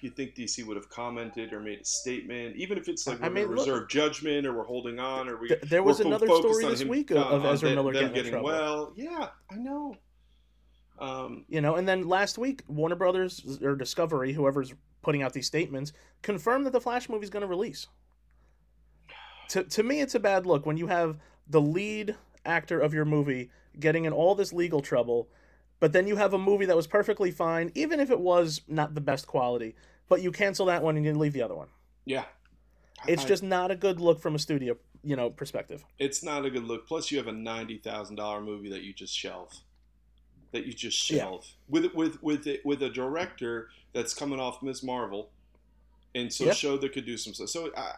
[0.00, 3.28] you think DC would have commented or made a statement, even if it's like I
[3.28, 5.48] mean, reserve judgment or we're holding on or we.
[5.48, 8.14] Th- there was another story this him- week of, uh, of Ezra them- Miller getting,
[8.26, 8.46] in trouble.
[8.46, 8.92] well.
[8.96, 9.96] Yeah, I know.
[10.98, 15.46] Um, You know, and then last week Warner Brothers or Discovery, whoever's putting out these
[15.46, 17.88] statements, confirmed that the Flash movie's going to release.
[19.48, 21.18] To to me, it's a bad look when you have
[21.50, 25.28] the lead actor of your movie getting in all this legal trouble,
[25.80, 28.94] but then you have a movie that was perfectly fine, even if it was not
[28.94, 29.74] the best quality,
[30.08, 31.68] but you cancel that one and you leave the other one.
[32.06, 32.24] yeah.
[33.08, 35.82] It's I- just not a good look from a studio, you know, perspective.
[35.98, 36.86] it's not a good look.
[36.86, 39.50] Plus, you have a ninety thousand dollar movie that you just shelve,
[40.52, 41.20] that you just Yeah.
[41.20, 44.82] shelve with with with it, with a director that's coming off Ms.
[44.82, 45.30] Marvel,
[46.14, 46.52] and so Yeah.
[46.52, 47.48] show that could do some stuff.
[47.48, 47.94] So I,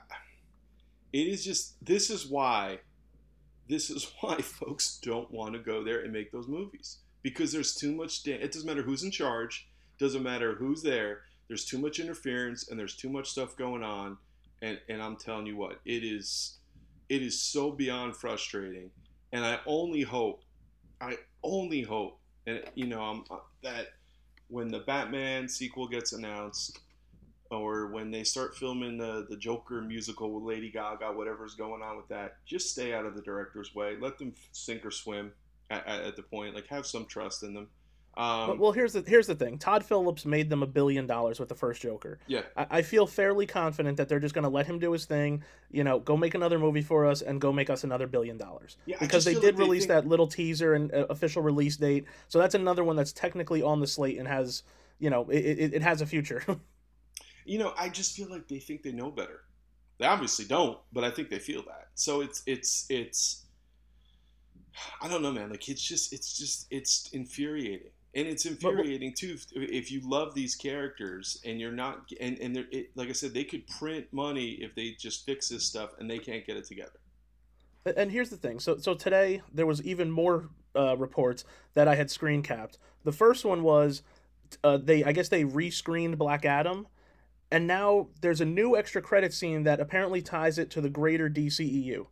[1.12, 2.78] it is just this is why,
[3.68, 7.74] this is why folks don't want to go there and make those movies because there's
[7.74, 8.22] too much.
[8.22, 11.22] Da- it doesn't matter who's in charge, doesn't matter who's there.
[11.48, 14.16] There's too much interference and there's too much stuff going on,
[14.62, 16.58] and and I'm telling you what, it is
[17.12, 18.90] it is so beyond frustrating
[19.32, 20.42] and i only hope
[21.00, 23.88] i only hope and you know I'm, uh, that
[24.48, 26.80] when the batman sequel gets announced
[27.52, 31.96] or when they start filming the, the joker musical with lady gaga whatever's going on
[31.96, 35.32] with that just stay out of the director's way let them sink or swim
[35.70, 37.68] at, at, at the point like have some trust in them
[38.14, 39.56] um, But, well, here's the here's the thing.
[39.56, 42.18] Todd Phillips made them a billion dollars with the first Joker.
[42.26, 45.06] yeah I, I feel fairly confident that they're just going to let him do his
[45.06, 45.42] thing.
[45.70, 48.76] You know, go make another movie for us and go make us another billion dollars.
[48.84, 52.04] yeah Because they did like release think- that little teaser and uh, official release date,
[52.28, 54.62] so that's another one that's technically on the slate and has,
[54.98, 56.44] you know, it, it, it has a future.
[57.44, 59.40] you know i just feel like they think they know better.
[59.98, 61.88] They obviously don't but i think they feel that.
[61.94, 63.46] So it's it's it's
[65.00, 65.50] i don't know man.
[65.50, 67.90] Like it's just it's just it's infuriating.
[68.14, 72.54] And it's infuriating too if, if you love these characters and you're not and and
[72.54, 75.90] they're it, like i said they could print money if they just fix this stuff
[75.98, 76.98] and they can't get it together.
[77.96, 78.60] And here's the thing.
[78.60, 82.78] So so today there was even more uh, reports that I had screen capped.
[83.04, 84.02] The first one was
[84.62, 86.86] uh, they I guess they rescreened Black Adam,
[87.52, 91.28] and now there's a new extra credit scene that apparently ties it to the greater
[91.28, 92.06] DCEU.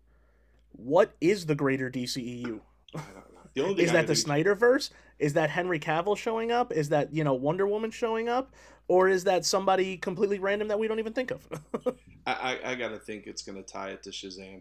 [0.72, 2.60] What is the greater DCEU?
[2.94, 4.90] i don't know the only Is that the Snyderverse?
[5.18, 6.72] Is that Henry Cavill showing up?
[6.72, 8.54] Is that you know Wonder Woman showing up?
[8.86, 11.48] Or is that somebody completely random that we don't even think of?
[12.26, 14.60] I, I, I gotta think it's gonna tie it to shazam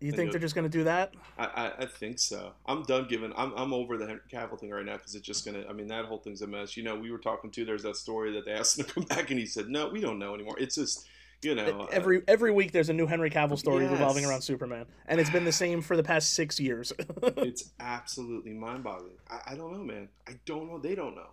[0.00, 1.14] you think they're just going to do that?
[1.38, 2.52] I, I, I think so.
[2.66, 3.32] I'm done giving.
[3.36, 5.64] I'm, I'm over the Henry Cavill thing right now because it's just gonna.
[5.68, 6.76] I mean, that whole thing's a mess.
[6.76, 7.64] You know, we were talking to.
[7.64, 10.00] There's that story that they asked him to come back, and he said, "No, we
[10.00, 10.56] don't know anymore.
[10.58, 11.06] It's just,
[11.42, 14.86] you know, uh, every every week there's a new Henry Cavill story revolving around Superman,
[15.06, 16.92] and it's been the same for the past six years.
[17.22, 19.16] it's absolutely mind-boggling.
[19.30, 20.08] I, I don't know, man.
[20.28, 20.78] I don't know.
[20.78, 21.28] They don't know.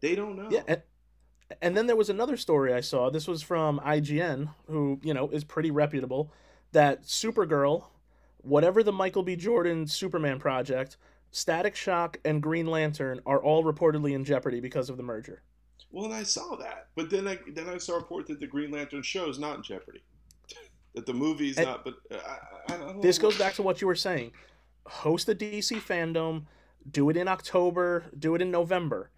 [0.00, 0.48] They don't know.
[0.50, 0.82] yeah, and,
[1.60, 3.10] and then there was another story I saw.
[3.10, 6.32] This was from IGN, who you know is pretty reputable.
[6.72, 7.84] That Supergirl,
[8.38, 9.36] whatever the Michael B.
[9.36, 10.96] Jordan Superman project,
[11.32, 15.42] Static Shock and Green Lantern are all reportedly in jeopardy because of the merger.
[15.92, 18.46] Well, and I saw that, but then I then I saw a report that the
[18.46, 20.02] Green Lantern show is not in jeopardy.
[20.94, 21.84] That the movie's And- not.
[21.84, 22.18] But uh,
[22.68, 24.32] I, I, This goes back to what you were saying.
[24.86, 26.46] Host the DC fandom,
[26.90, 29.10] do it in October, do it in November.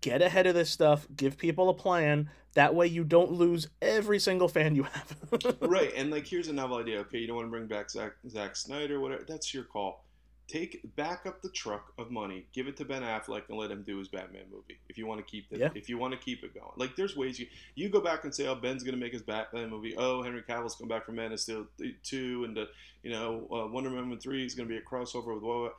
[0.00, 2.30] Get ahead of this stuff, give people a plan.
[2.56, 5.16] That way you don't lose every single fan you have.
[5.60, 8.12] right and like here's a novel idea okay you don't want to bring back Zack,
[8.28, 10.04] Zack Snyder whatever that's your call
[10.48, 13.82] take back up the truck of money give it to Ben Affleck and let him
[13.82, 15.70] do his Batman movie if you want to keep it Yeah.
[15.74, 18.32] if you want to keep it going like there's ways you you go back and
[18.34, 21.32] say oh Ben's gonna make his Batman movie oh Henry Cavill's come back from Man
[21.32, 21.66] of Steel
[22.04, 22.68] 2 and the,
[23.02, 25.74] you know uh, Wonder Woman 3 is gonna be a crossover with what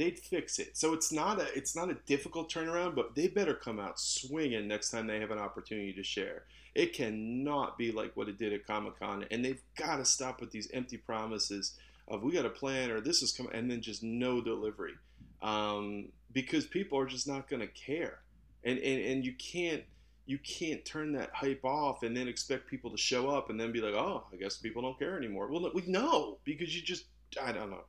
[0.00, 0.76] they'd fix it.
[0.76, 4.66] So it's not a it's not a difficult turnaround, but they better come out swinging
[4.66, 6.44] next time they have an opportunity to share.
[6.74, 10.40] It cannot be like what it did at Comic Con, and they've got to stop
[10.40, 11.76] with these empty promises
[12.08, 14.94] of we got a plan or this is coming, and then just no delivery,
[15.42, 18.20] um, because people are just not going to care,
[18.64, 19.82] and, and and you can't
[20.24, 23.72] you can't turn that hype off and then expect people to show up and then
[23.72, 25.48] be like, oh, I guess people don't care anymore.
[25.50, 27.04] Well, we know because you just
[27.42, 27.84] I don't know.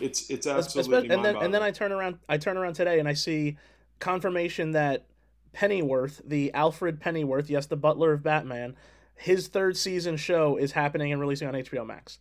[0.00, 3.08] It's it's absolutely and then and then I turn around I turn around today and
[3.08, 3.56] I see
[3.98, 5.06] confirmation that
[5.52, 8.76] Pennyworth, the Alfred Pennyworth, yes, the butler of Batman,
[9.14, 12.18] his third season show is happening and releasing on HBO Max.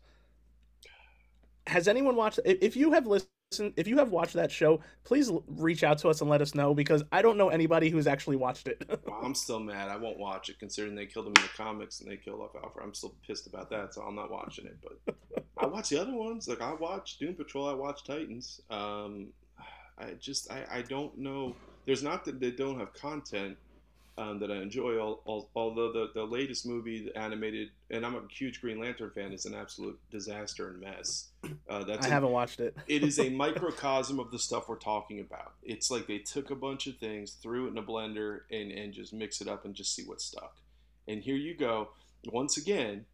[1.67, 2.39] Has anyone watched?
[2.43, 6.21] If you have listened, if you have watched that show, please reach out to us
[6.21, 8.83] and let us know because I don't know anybody who's actually watched it.
[9.07, 9.89] well, I'm still mad.
[9.89, 12.51] I won't watch it considering they killed him in the comics and they killed off
[12.61, 12.85] Alfred.
[12.85, 14.77] I'm still pissed about that, so I'm not watching it.
[14.83, 16.47] But I watch the other ones.
[16.47, 17.69] Like I watch Doom Patrol.
[17.69, 18.61] I watch Titans.
[18.69, 19.27] Um,
[19.97, 21.55] I just I, I don't know
[21.85, 23.57] there's not that they don't have content
[24.17, 24.97] um, that I enjoy.
[24.99, 29.45] although the, the latest movie, the animated, and I'm a huge Green Lantern fan, is
[29.45, 31.29] an absolute disaster and mess.
[31.69, 32.75] Uh, that's I a, haven't watched it.
[32.87, 35.53] it is a microcosm of the stuff we're talking about.
[35.63, 38.93] It's like they took a bunch of things, threw it in a blender, and, and
[38.93, 40.57] just mix it up and just see what stuck.
[41.07, 41.89] And here you go.
[42.27, 43.05] Once again,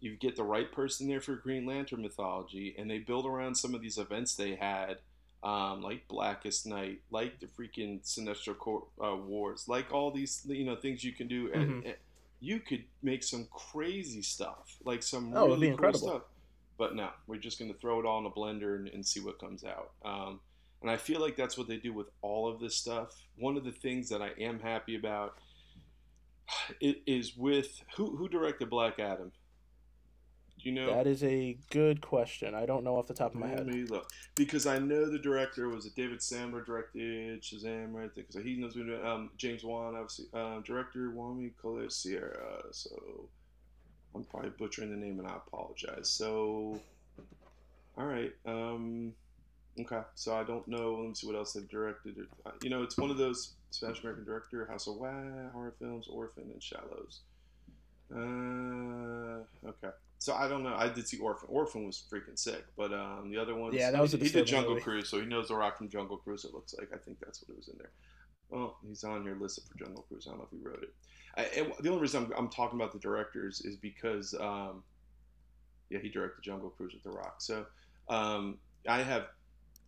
[0.00, 3.74] you get the right person there for Green Lantern mythology, and they build around some
[3.74, 4.98] of these events they had
[5.42, 10.76] um, like Blackest Night, like the freaking Sinestro uh, Wars, like all these you know
[10.76, 11.48] things you can do.
[11.48, 11.60] Mm-hmm.
[11.60, 11.94] And, and,
[12.42, 16.08] you could make some crazy stuff, like some oh, really cool incredible.
[16.08, 16.22] stuff.
[16.78, 19.20] But no, we're just going to throw it all in a blender and, and see
[19.20, 19.90] what comes out.
[20.02, 20.40] Um,
[20.80, 23.14] and I feel like that's what they do with all of this stuff.
[23.36, 25.34] One of the things that I am happy about
[26.80, 29.32] it is with who who directed Black Adam
[30.64, 30.94] you know?
[30.94, 32.54] That is a good question.
[32.54, 33.66] I don't know off the top of my head.
[33.90, 38.14] Look, because I know the director was it David Sandberg directed Shazam, right?
[38.14, 41.50] Because he knows what um, James Wan, obviously, um, director Wami
[41.90, 42.62] Sierra.
[42.72, 43.28] So
[44.14, 46.08] I'm probably butchering the name, and I apologize.
[46.08, 46.80] So,
[47.96, 49.12] all right, um,
[49.80, 50.00] okay.
[50.14, 50.96] So I don't know.
[50.96, 52.16] Let me see what else they've directed.
[52.62, 55.12] You know, it's one of those Spanish American director, House of Wah,
[55.52, 57.20] horror films, Orphan, and Shallows.
[58.12, 59.94] Uh, okay.
[60.20, 60.74] So I don't know.
[60.76, 61.48] I did see Orphan.
[61.50, 63.74] Orphan was freaking sick, but um, the other ones.
[63.74, 64.12] Yeah, that was.
[64.12, 64.82] He, he did Jungle movie.
[64.82, 66.44] Cruise, so he knows the rock from Jungle Cruise.
[66.44, 66.90] It looks like.
[66.92, 67.90] I think that's what it was in there.
[68.50, 70.26] Well, he's on here listed for Jungle Cruise.
[70.26, 70.92] I don't know if he wrote it.
[71.36, 74.82] I, the only reason I'm, I'm, talking about the directors is because, um,
[75.88, 77.36] yeah, he directed Jungle Cruise with The Rock.
[77.38, 77.64] So
[78.08, 78.58] um,
[78.88, 79.28] I have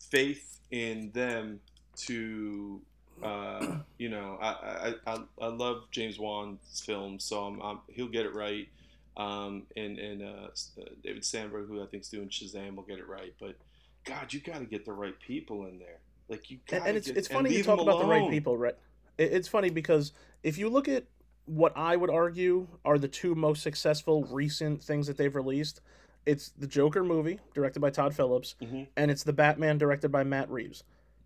[0.00, 1.60] faith in them
[2.06, 2.80] to,
[3.22, 3.66] uh,
[3.98, 8.24] you know, I, I, I, I love James Wan's films, so I'm, I'm, he'll get
[8.24, 8.68] it right
[9.16, 10.48] um, and and uh,
[10.80, 13.34] uh, David Sandberg, who I think is doing Shazam, will get it right.
[13.38, 13.56] But
[14.04, 15.98] God, you got to get the right people in there.
[16.28, 18.76] Like you, and, and it's get, it's funny you talk about the right people, right?
[19.18, 21.04] It's funny because if you look at
[21.44, 25.82] what I would argue are the two most successful recent things that they've released,
[26.24, 28.84] it's the Joker movie directed by Todd Phillips, mm-hmm.
[28.96, 30.84] and it's the Batman directed by Matt Reeves.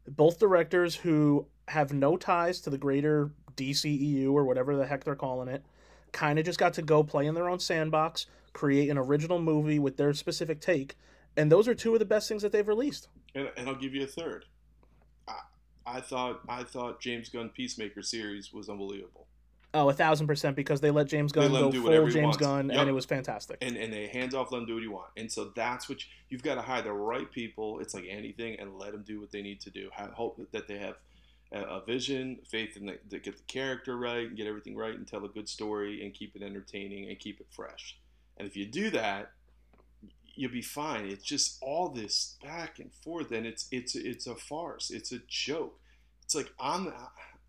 [0.09, 5.15] Both directors who have no ties to the greater DCEU or whatever the heck they're
[5.15, 5.65] calling it
[6.17, 9.79] kind of just got to go play in their own sandbox, create an original movie
[9.79, 10.97] with their specific take,
[11.37, 13.09] and those are two of the best things that they've released.
[13.35, 14.47] And, and I'll give you a third.
[15.29, 15.35] I,
[15.87, 19.27] I thought I thought James Gunn Peacemaker series was unbelievable.
[19.75, 22.79] Oh, a thousand percent because they let James Gunn let go full James Gunn, yep.
[22.79, 23.59] and it was fantastic.
[23.61, 25.11] And and they hands off, let him do what he want.
[25.19, 27.81] And so that's what you, you've got to hire the right people.
[27.81, 29.91] It's like anything, and let them do what they need to do.
[29.93, 30.95] Have, hope that they have
[31.53, 35.07] a vision, faith in the, to get the character right and get everything right and
[35.07, 37.99] tell a good story and keep it entertaining and keep it fresh.
[38.37, 39.31] And if you do that,
[40.35, 41.07] you'll be fine.
[41.07, 44.91] It's just all this back and forth, and it's it's it's a farce.
[44.91, 45.79] It's a joke.
[46.23, 46.93] It's like I'm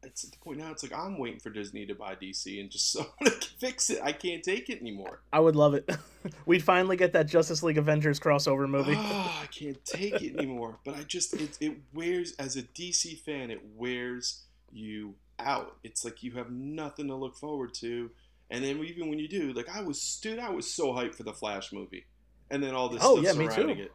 [0.08, 0.72] it's at the point now.
[0.72, 4.00] It's like I'm waiting for Disney to buy DC and just someone to fix it.
[4.04, 5.22] I can't take it anymore.
[5.32, 5.90] I would love it.
[6.46, 8.96] We'd finally get that Justice League Avengers crossover movie.
[8.98, 10.80] oh, I can't take it anymore.
[10.84, 15.78] But I just it, it wears as a DC fan, it wears you out.
[15.84, 18.10] It's like you have nothing to look forward to.
[18.50, 21.24] And then even when you do, like I was, dude, I was so hyped for
[21.24, 22.06] the Flash movie,
[22.50, 23.92] and then all this oh, stuff yeah, surrounding it.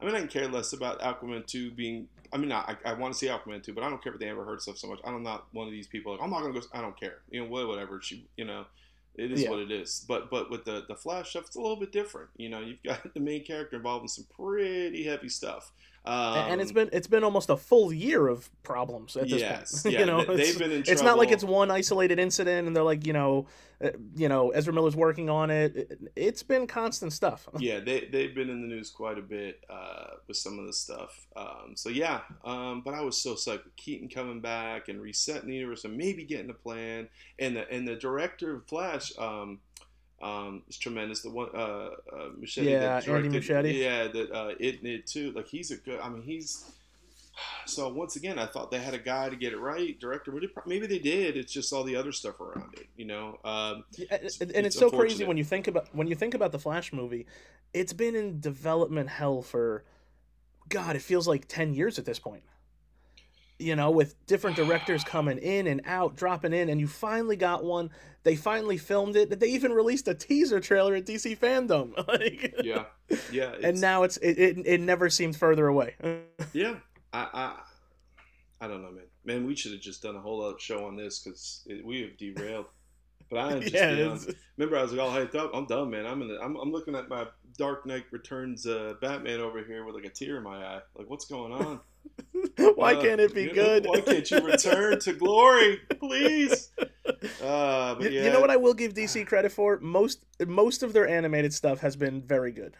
[0.00, 2.08] I mean, I can care less about Aquaman 2 being.
[2.34, 4.28] I mean, I, I want to see Aquaman 2, but I don't care if they
[4.28, 4.98] ever heard stuff so much.
[5.04, 6.66] I'm not one of these people like, I'm not going to go.
[6.72, 7.18] I don't care.
[7.30, 8.00] You know, whatever.
[8.02, 8.66] She, you know,
[9.14, 9.50] it is yeah.
[9.50, 10.04] what it is.
[10.08, 12.30] But but with the, the Flash stuff, it's a little bit different.
[12.36, 15.70] You know, you've got the main character involved in some pretty heavy stuff.
[16.06, 19.82] Um, and it's been it's been almost a full year of problems at this yes,
[19.82, 19.94] point.
[19.94, 20.92] yeah, you know, they've been in trouble.
[20.92, 23.46] it's not like it's one isolated incident, and they're like, you know,
[23.82, 25.74] uh, you know, Ezra Miller's working on it.
[25.76, 27.48] It- It's been constant stuff.
[27.58, 30.74] yeah, they they've been in the news quite a bit uh, with some of the
[30.74, 31.26] stuff.
[31.36, 35.48] Um, so yeah, um, but I was so psyched with Keaton coming back and resetting
[35.48, 37.08] the universe and maybe getting a plan.
[37.38, 39.60] And the and the director of Flash um,
[40.24, 41.20] um, is tremendous.
[41.20, 41.90] The one uh, uh,
[42.38, 43.74] Machete, Yeah, that Andy Muschietti.
[43.78, 45.32] Yeah, that uh, it it too.
[45.32, 46.00] Like he's a good.
[46.00, 46.64] I mean, he's.
[47.66, 50.30] So once again, I thought they had a guy to get it right, director.
[50.30, 51.36] But it, maybe they did.
[51.36, 53.38] It's just all the other stuff around it, you know.
[53.44, 56.52] Um, It's- and it's it's so crazy when you think about when you think about
[56.52, 57.26] the Flash movie.
[57.72, 59.82] It's been in development hell for,
[60.68, 62.44] God, it feels like ten years at this point.
[63.64, 67.64] You know, with different directors coming in and out, dropping in, and you finally got
[67.64, 67.88] one.
[68.22, 69.40] They finally filmed it.
[69.40, 71.92] They even released a teaser trailer at DC Fandom.
[72.06, 72.84] Like, yeah,
[73.32, 73.54] yeah.
[73.62, 75.94] and now it's it, it, it never seemed further away.
[76.52, 76.74] Yeah,
[77.14, 77.60] I, I,
[78.60, 79.04] I don't know, man.
[79.24, 82.18] Man, we should have just done a whole other show on this because we have
[82.18, 82.66] derailed.
[83.30, 85.52] But I am just yeah, beyond- remember I was like all hyped up.
[85.54, 86.04] I'm done, man.
[86.04, 86.28] I'm in.
[86.28, 90.04] The, I'm, I'm looking at my Dark Knight Returns uh, Batman over here with like
[90.04, 90.80] a tear in my eye.
[90.94, 91.80] Like, what's going on?
[92.74, 93.86] why Uh, can't it be you know, good?
[93.86, 96.70] why can't you return to glory, please?
[97.42, 99.78] Uh, but You, yeah, you know what I will give DC credit for?
[99.80, 102.76] Most most of their animated stuff has been very good.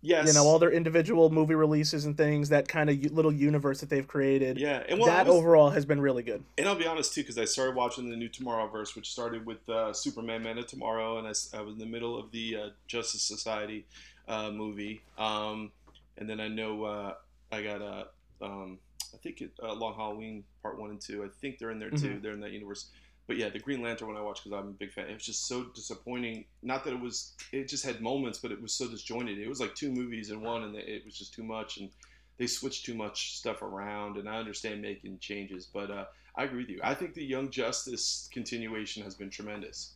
[0.00, 3.80] yes, You know, all their individual movie releases and things, that kind of little universe
[3.80, 4.58] that they've created.
[4.58, 6.42] yeah, and well, that was- overall has been really good.
[6.56, 9.68] And I'll be honest too, because I started watching the new Tomorrowverse, which started with
[9.68, 13.22] uh, Superman Man of Tomorrow, and I was in the middle of the uh, Justice
[13.22, 13.84] Society
[14.26, 15.02] uh, movie.
[15.18, 15.70] Um,
[16.16, 17.14] and then I know uh,
[17.52, 18.06] I got a,
[18.44, 18.78] um,
[19.12, 21.24] I think it, uh, Long Halloween Part One and Two.
[21.24, 22.16] I think they're in there too.
[22.16, 22.22] Mhm.
[22.22, 22.90] They're in that universe.
[23.26, 25.08] But yeah, the Green Lantern one I watched because I'm a big fan.
[25.08, 26.44] It was just so disappointing.
[26.62, 29.38] Not that it was, it just had moments, but it was so disjointed.
[29.38, 31.78] It was like two movies in one, and it was just too much.
[31.78, 31.88] And
[32.36, 34.18] they switched too much stuff around.
[34.18, 36.04] And I understand making changes, but uh,
[36.36, 36.80] I agree with you.
[36.84, 39.93] I think the Young Justice continuation has been tremendous.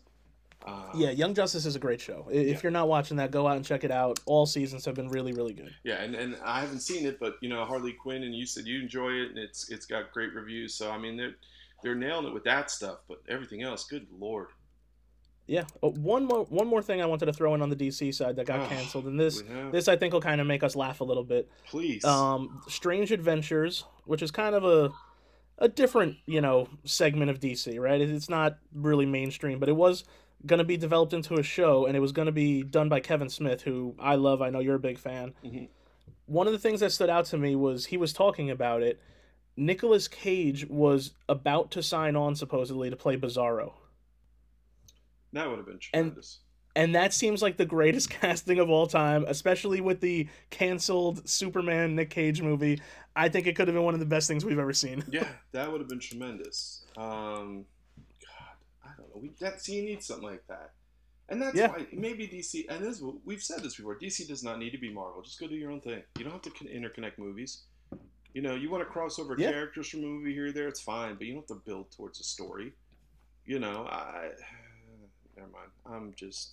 [0.65, 2.27] Uh, Yeah, Young Justice is a great show.
[2.31, 2.61] If Yeah.
[2.65, 4.19] you're not watching that, go out and check it out.
[4.27, 5.75] All seasons have been really, really good.
[5.85, 8.67] yeah, and, and I haven't seen it, but you know Harley Quinn, and you said
[8.67, 10.75] you enjoy it, and it's it's got great reviews.
[10.75, 11.37] So I mean they're
[11.83, 14.49] they're nailing it with that stuff, but everything else, good lord.
[15.47, 15.65] Yeah.
[15.83, 18.37] Oh, one more one more thing I wanted to throw in on the DC side
[18.37, 19.43] that got Oh, canceled, and this
[19.73, 21.49] this I think will kind of make us laugh a little bit.
[21.67, 22.05] please.
[22.05, 24.93] um, Strange Adventures, which is kind of a
[25.59, 28.01] a different you know segment of DC, right?
[28.01, 30.05] It's not really mainstream, but it was
[30.47, 33.01] going to be developed into a show, and it was going to be done by
[33.01, 34.41] Kevin Smith, who I love.
[34.43, 35.35] I know you're a big fan.
[35.45, 35.69] Mhm.
[36.27, 39.01] One of the things that stood out to me was he was talking about it.
[39.57, 43.73] Nicolas Cage was about to sign on supposedly to play Bizarro.
[45.33, 46.41] that would have been and- tremendous.
[46.77, 51.97] And that seems like the greatest casting of all time, especially with the canceled Superman
[51.97, 52.81] Nick Cage movie.
[53.17, 55.03] I think it could have been one of the best things we've ever seen.
[55.11, 56.85] yeah, that would have been tremendous.
[56.97, 57.65] Um,
[58.21, 59.08] God, I don't know.
[59.21, 60.73] We that see, you need something like that,
[61.29, 61.69] and that's Yeah.
[61.69, 62.67] why maybe DC.
[62.69, 63.97] And this we've said this before.
[63.99, 65.23] DC does not need to be Marvel.
[65.23, 66.03] Just go do your own thing.
[66.19, 67.63] You don't have to con- interconnect movies.
[68.35, 69.51] You know, you want to cross over Yeah.
[69.51, 70.69] characters from a movie here or there.
[70.69, 72.73] It's fine, but you don't have to build towards a story.
[73.47, 74.31] You know, I
[75.37, 75.71] never mind.
[75.87, 76.53] I'm just,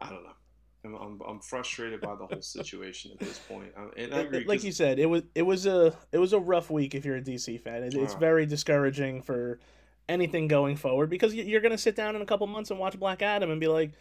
[0.00, 0.32] I don't know.
[0.84, 3.72] I'm, I'm, I'm frustrated by the whole situation at this point.
[3.76, 4.44] Um, and I agree.
[4.44, 7.16] like you said, it was it was a it was a rough week if you're
[7.16, 7.84] a DC fan.
[7.84, 8.18] It, it's Ah.
[8.18, 9.60] very discouraging for
[10.08, 12.78] anything going forward because you- you're going to sit down in a couple months and
[12.78, 13.92] watch Black Adam and be like,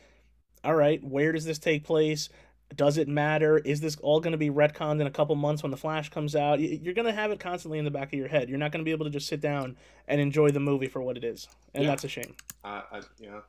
[0.64, 2.30] "All right, where does this take place?
[2.76, 3.58] Does it matter?
[3.58, 6.36] Is this all going to be retconned in a couple months when the Flash comes
[6.38, 6.60] out?
[6.62, 8.48] You're going to have it constantly in the back of your head.
[8.48, 9.76] You're not going to be able to just sit down
[10.08, 11.90] and enjoy the movie for what it is, and Yeah.
[11.90, 12.34] that's a shame.
[12.64, 13.42] I, I yeah,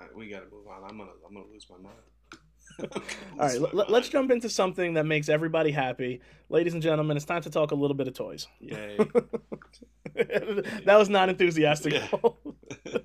[0.00, 0.84] I, I, we got to move on.
[0.88, 1.96] I'm gonna, I'm gonna lose my mind.
[2.80, 2.88] All
[3.38, 7.16] right, let, let's jump into something that makes everybody happy, ladies and gentlemen.
[7.16, 8.46] It's time to talk a little bit of toys.
[8.60, 8.96] Yay!
[10.14, 11.94] that was not enthusiastic.
[11.94, 12.08] Yeah.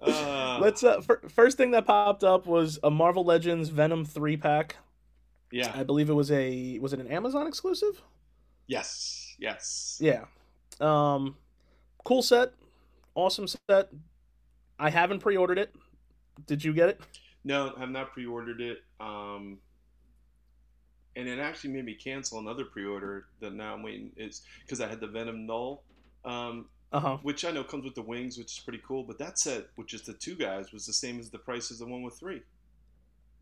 [0.00, 0.84] Uh, Let's.
[0.84, 4.76] Uh, fir- first thing that popped up was a Marvel Legends Venom three pack.
[5.50, 5.72] yeah.
[5.74, 8.00] I believe it was a was it an Amazon exclusive?
[8.66, 9.34] Yes.
[9.38, 9.98] Yes.
[10.00, 10.24] Yeah.
[10.80, 11.36] Um,
[12.04, 12.52] cool set,
[13.14, 13.90] awesome set.
[14.78, 15.74] I haven't pre-ordered it.
[16.46, 17.00] Did you get it?
[17.44, 18.78] No, I have not pre-ordered it.
[19.00, 19.58] Um,
[21.16, 24.12] and it actually made me cancel another pre-order that now I'm waiting.
[24.16, 25.82] Is because I had the Venom Null,
[26.24, 27.18] um, Uh huh.
[27.22, 29.02] which I know comes with the wings, which is pretty cool.
[29.04, 31.78] But that set, which is the two guys, was the same as the price as
[31.78, 32.42] the one with three.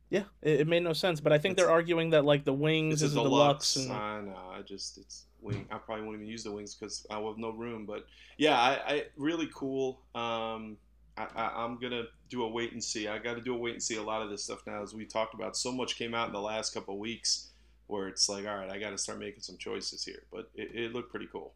[0.08, 2.52] Yeah, it, it made no sense, but I think It's- they're arguing that like the
[2.52, 3.74] wings is a a deluxe.
[3.74, 4.50] deluxe, and I know.
[4.52, 5.66] I just it's wing.
[5.70, 7.86] I probably won't even use the wings because I will have no room.
[7.86, 8.06] But
[8.38, 10.00] yeah, I, I really cool.
[10.14, 10.76] Um,
[11.18, 13.08] I, I, I'm gonna do a wait and see.
[13.08, 13.96] I got to do a wait and see.
[13.96, 16.32] A lot of this stuff now, as we talked about, so much came out in
[16.32, 17.50] the last couple of weeks
[17.86, 20.22] where it's like, all right, I got to start making some choices here.
[20.32, 21.54] But it, it looked pretty cool.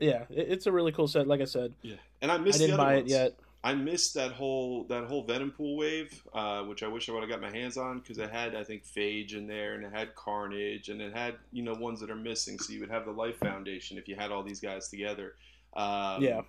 [0.00, 1.26] Yeah, it's a really cool set.
[1.26, 2.60] Like I said, yeah, and I missed.
[2.60, 3.10] I didn't buy ones.
[3.10, 3.34] it yet.
[3.64, 7.22] I missed that whole that whole Venom Pool wave, uh, which I wish I would
[7.22, 9.92] have got my hands on because it had I think Phage in there and it
[9.92, 12.58] had Carnage and it had you know ones that are missing.
[12.60, 15.34] So you would have the Life Foundation if you had all these guys together.
[15.74, 16.42] Um, yeah,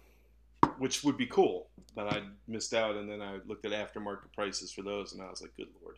[0.79, 2.95] which would be cool, but I missed out.
[2.95, 5.97] And then I looked at aftermarket prices for those, and I was like, good lord.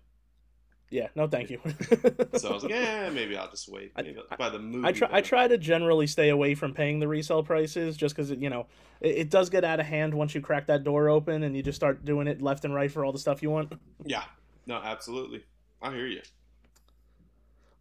[0.92, 1.62] Yeah, no, thank you.
[2.36, 3.94] so I was like, yeah, maybe I'll just wait.
[3.96, 4.86] Maybe I'll buy the movie.
[4.86, 5.08] I try.
[5.10, 8.68] I try to generally stay away from paying the resale prices, just because you know
[9.00, 11.64] it, it, does get out of hand once you crack that door open and you
[11.64, 13.72] just start doing it left and right for all the stuff you want.
[14.04, 14.24] Yeah,
[14.68, 15.46] no, absolutely.
[15.82, 16.22] I hear you.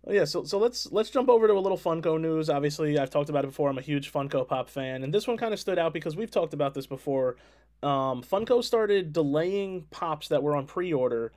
[0.03, 2.49] Well, yeah, so so let's let's jump over to a little Funko news.
[2.49, 3.69] Obviously, I've talked about it before.
[3.69, 6.31] I'm a huge Funko Pop fan, and this one kind of stood out because we've
[6.31, 7.37] talked about this before.
[7.83, 11.33] Um, Funko started delaying pops that were on pre-order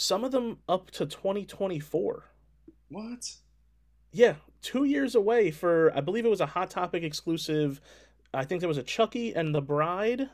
[0.00, 2.24] some of them up to 2024.
[2.88, 3.32] What?
[4.12, 7.80] Yeah, two years away for I believe it was a Hot Topic exclusive.
[8.32, 10.30] I think there was a Chucky and the Bride,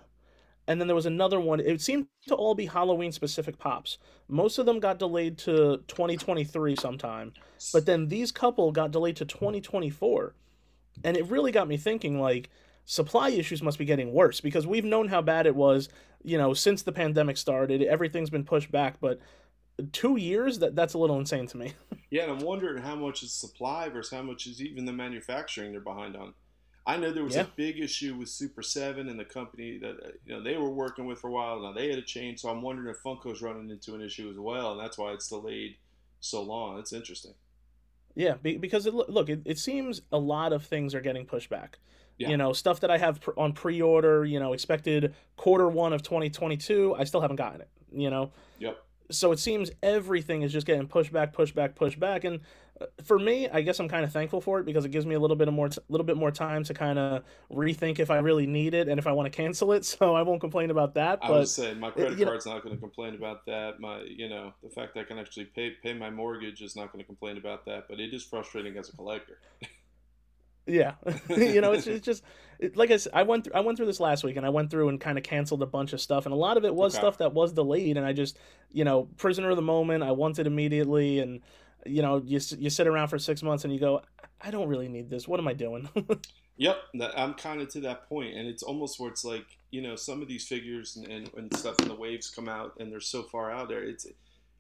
[0.69, 1.61] and then there was another one.
[1.61, 3.99] It seemed to all be Halloween specific pops.
[4.29, 7.33] Most of them got delayed to 2023 sometime,
[7.73, 10.35] but then these couple got delayed to 2024,
[11.05, 12.51] and it really got me thinking like
[12.87, 15.89] supply issues must be getting worse because we've known how bad it was
[16.23, 19.19] you know since the pandemic started everything's been pushed back but
[19.93, 21.73] two years that that's a little insane to me
[22.11, 25.73] yeah and i'm wondering how much is supply versus how much is even the manufacturing
[25.73, 26.33] they're behind on
[26.87, 27.43] i know there was yeah.
[27.43, 30.71] a big issue with super 7 and the company that uh, you know they were
[30.71, 33.43] working with for a while now they had a change so i'm wondering if funko's
[33.43, 35.77] running into an issue as well and that's why it's delayed
[36.21, 37.35] so long it's interesting
[38.15, 41.79] yeah because it, look it, it seems a lot of things are getting pushed back
[42.19, 42.31] yeah.
[42.31, 46.95] You know, stuff that I have on pre-order, you know, expected quarter one of 2022,
[46.99, 48.33] I still haven't gotten it, you know.
[48.59, 48.79] Yep
[49.11, 52.41] so it seems everything is just getting pushed back, pushed back, pushed back, and
[53.05, 55.21] for me, I guess I'm kind of thankful for it because it gives me a
[55.21, 58.19] little bit of more, t- little bit more time to kind of rethink if I
[58.19, 59.85] really need it and if I want to cancel it.
[59.97, 61.21] So I won't complain about that.
[61.23, 63.81] I was saying my credit card's know, not going to complain about that.
[63.81, 66.93] My, you know, the fact that I can actually pay pay my mortgage is not
[66.93, 67.85] going to complain about that.
[67.89, 69.39] But it is frustrating as a collector.
[70.67, 70.95] Yeah,
[71.29, 72.23] you know, it's, it's just
[72.59, 73.13] it, like I said.
[73.15, 75.17] I went through I went through this last week, and I went through and kind
[75.17, 77.01] of canceled a bunch of stuff, and a lot of it was okay.
[77.01, 78.39] stuff that was delayed, and I just
[78.71, 80.03] you know, prisoner of the moment.
[80.03, 81.41] I wanted immediately, and
[81.89, 84.03] you know, you you sit around for six months, and you go,
[84.41, 85.27] I don't really need this.
[85.27, 85.89] What am I doing?
[86.57, 86.79] yep,
[87.17, 90.23] I'm kind of to that point, and it's almost where it's like you know, some
[90.23, 93.23] of these figures and, and, and stuff, and the waves come out, and they're so
[93.23, 93.83] far out there.
[93.83, 94.07] It's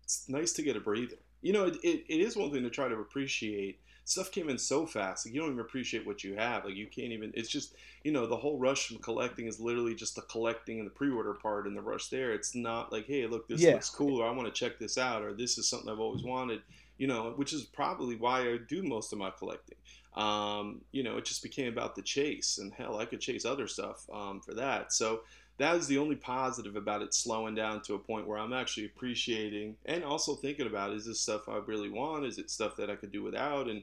[0.02, 1.16] it's nice to get a breather.
[1.42, 4.56] You know, it, it, it is one thing to try to appreciate stuff came in
[4.56, 5.26] so fast.
[5.26, 6.64] Like you don't even appreciate what you have.
[6.64, 7.32] Like you can't even.
[7.34, 7.74] It's just
[8.04, 11.34] you know the whole rush from collecting is literally just the collecting and the pre-order
[11.34, 12.32] part and the rush there.
[12.32, 13.72] It's not like hey look this yeah.
[13.72, 16.22] looks cool or I want to check this out or this is something I've always
[16.22, 16.62] wanted.
[16.98, 19.76] You know, which is probably why I do most of my collecting.
[20.14, 23.66] Um, you know, it just became about the chase, and hell, I could chase other
[23.66, 24.92] stuff um, for that.
[24.92, 25.20] So
[25.58, 28.86] that is the only positive about it slowing down to a point where I'm actually
[28.86, 32.26] appreciating and also thinking about is this stuff I really want?
[32.26, 33.68] Is it stuff that I could do without?
[33.68, 33.82] And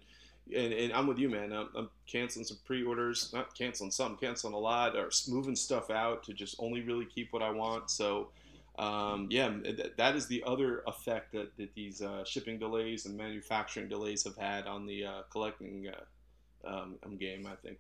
[0.54, 1.54] and, and I'm with you, man.
[1.54, 6.22] I'm, I'm, canceling some pre-orders, not canceling some, canceling a lot, or moving stuff out
[6.26, 7.90] to just only really keep what I want.
[7.90, 8.28] So,
[8.80, 9.52] um, yeah,
[9.98, 14.38] that is the other effect that, that these uh, shipping delays and manufacturing delays have
[14.38, 17.46] had on the uh, collecting uh, um, um game.
[17.46, 17.80] I think.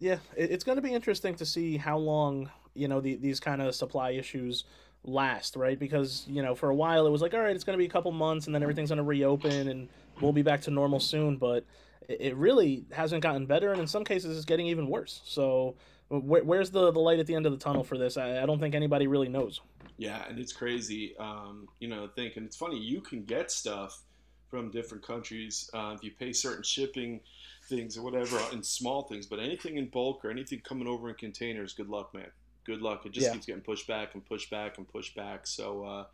[0.00, 3.62] Yeah, it's going to be interesting to see how long you know the, these kind
[3.62, 4.64] of supply issues
[5.04, 5.78] last, right?
[5.78, 7.86] Because you know for a while it was like, all right, it's going to be
[7.86, 9.88] a couple months, and then everything's going to reopen and
[10.20, 11.36] we'll be back to normal soon.
[11.36, 11.64] But
[12.08, 15.20] it really hasn't gotten better, and in some cases, it's getting even worse.
[15.24, 15.76] So,
[16.18, 18.16] where, where's the, the light at the end of the tunnel for this?
[18.16, 19.60] I, I don't think anybody really knows.
[19.96, 21.16] Yeah, and it's crazy.
[21.18, 22.78] Um, you know, think, and it's funny.
[22.78, 24.02] You can get stuff
[24.48, 27.20] from different countries uh, if you pay certain shipping
[27.68, 31.14] things or whatever in small things, but anything in bulk or anything coming over in
[31.14, 32.30] containers, good luck, man.
[32.64, 33.06] Good luck.
[33.06, 33.32] It just yeah.
[33.32, 35.46] keeps getting pushed back and pushed back and pushed back.
[35.46, 35.84] So.
[35.84, 36.04] Uh,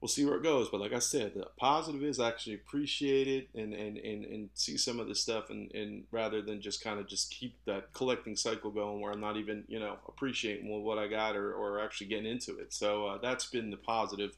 [0.00, 0.68] we'll see where it goes.
[0.68, 4.76] But like I said, the positive is actually appreciate it and, and, and, and see
[4.76, 8.36] some of this stuff and, and rather than just kind of just keep that collecting
[8.36, 12.08] cycle going where I'm not even, you know, appreciating what I got or, or actually
[12.08, 12.72] getting into it.
[12.72, 14.36] So uh, that's been the positive.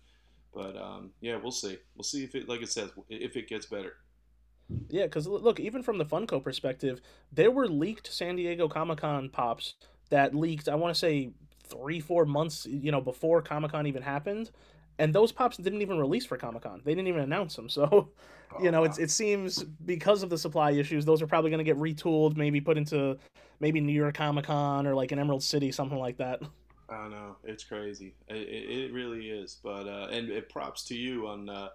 [0.55, 1.79] But um, yeah, we'll see.
[1.97, 3.95] We'll see if it, like it says, if it gets better.
[4.89, 7.01] Yeah, because look, even from the Funko perspective,
[7.33, 9.75] there were leaked San Diego Comic Con pops
[10.11, 11.31] that leaked, I want to say,
[11.65, 14.51] three, four months, you know, before Comic Con even happened
[14.99, 16.83] and those pops didn't even release for Comic Con.
[16.85, 17.69] They didn't even announce them.
[17.69, 18.09] So, oh,
[18.63, 18.95] you know, wow.
[18.99, 22.61] it seems because of the supply issues, those are probably going to get retooled, maybe
[22.61, 23.19] put into
[23.61, 26.41] maybe New York Comic Con or like an Emerald City, something like that.
[26.91, 28.15] I don't know it's crazy.
[28.29, 29.59] It, it, it really is.
[29.63, 31.69] But uh, and it props to you on uh,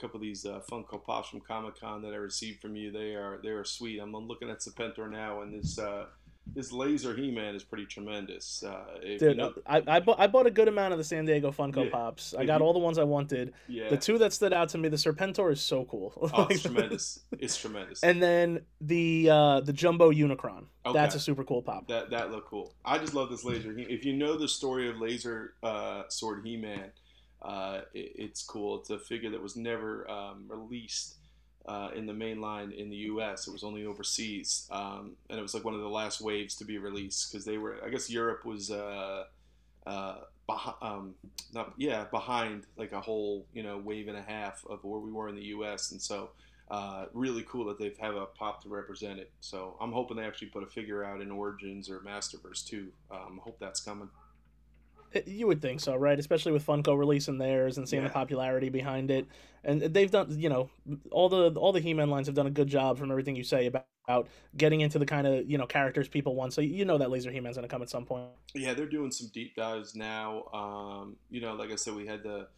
[0.00, 2.92] couple of these uh, Funko Pops from Comic Con that I received from you.
[2.92, 3.98] They are they are sweet.
[3.98, 6.06] I'm looking at Serpentor now, and this uh,
[6.54, 8.62] this laser He Man is pretty tremendous.
[8.66, 11.24] Uh, Dude, you know, I, I, bought, I bought a good amount of the San
[11.24, 11.90] Diego Funko Yeah.
[11.90, 12.34] Pops.
[12.34, 13.52] I If got you- all the ones I wanted.
[13.68, 16.12] yeah, The two that stood out to me, the Serpentor is so cool.
[16.34, 17.20] oh, it's tremendous.
[17.38, 18.02] It's tremendous.
[18.02, 20.64] And then the uh, the Jumbo Unicron.
[20.86, 20.98] Okay.
[20.98, 21.86] That's a super cool pop.
[21.88, 22.74] That that looked cool.
[22.84, 23.72] I just love this laser.
[23.76, 26.90] He- If you know the story of Laser uh, Sword He Man,
[27.42, 28.80] uh, it, it's cool.
[28.80, 31.16] It's a figure that was never um, released
[31.68, 33.46] uh, in the main line in the U.S.
[33.46, 36.64] It was only overseas, um, and it was like one of the last waves to
[36.64, 37.76] be released because they were.
[37.84, 38.70] I guess Europe was.
[38.70, 39.24] Uh,
[39.86, 40.16] uh,
[40.46, 41.14] behind, um,
[41.54, 45.10] not yeah, behind like a whole you know wave and a half of where we
[45.12, 45.92] were in the U.S.
[45.92, 46.30] and so
[46.70, 49.30] uh, really cool that they have a pop to represent it.
[49.40, 52.88] So I'm hoping they actually put a figure out in Origins or Masterverse too.
[53.10, 54.10] Um, hope that's coming.
[55.14, 56.18] Eh, You would think so, right?
[56.18, 59.26] Especially with Funko releasing theirs and seeing the popularity behind it,
[59.64, 60.70] and they've done, you know,
[61.10, 63.66] all the all the He-Man lines have done a good job from everything you say
[63.66, 66.52] about, getting into the kind of you know characters people want.
[66.52, 68.28] So you know that Laser He-Man's gonna come at some point.
[68.54, 70.44] Yeah, they're doing some deep dives now.
[70.52, 72.48] Um, you know, like I said, we had the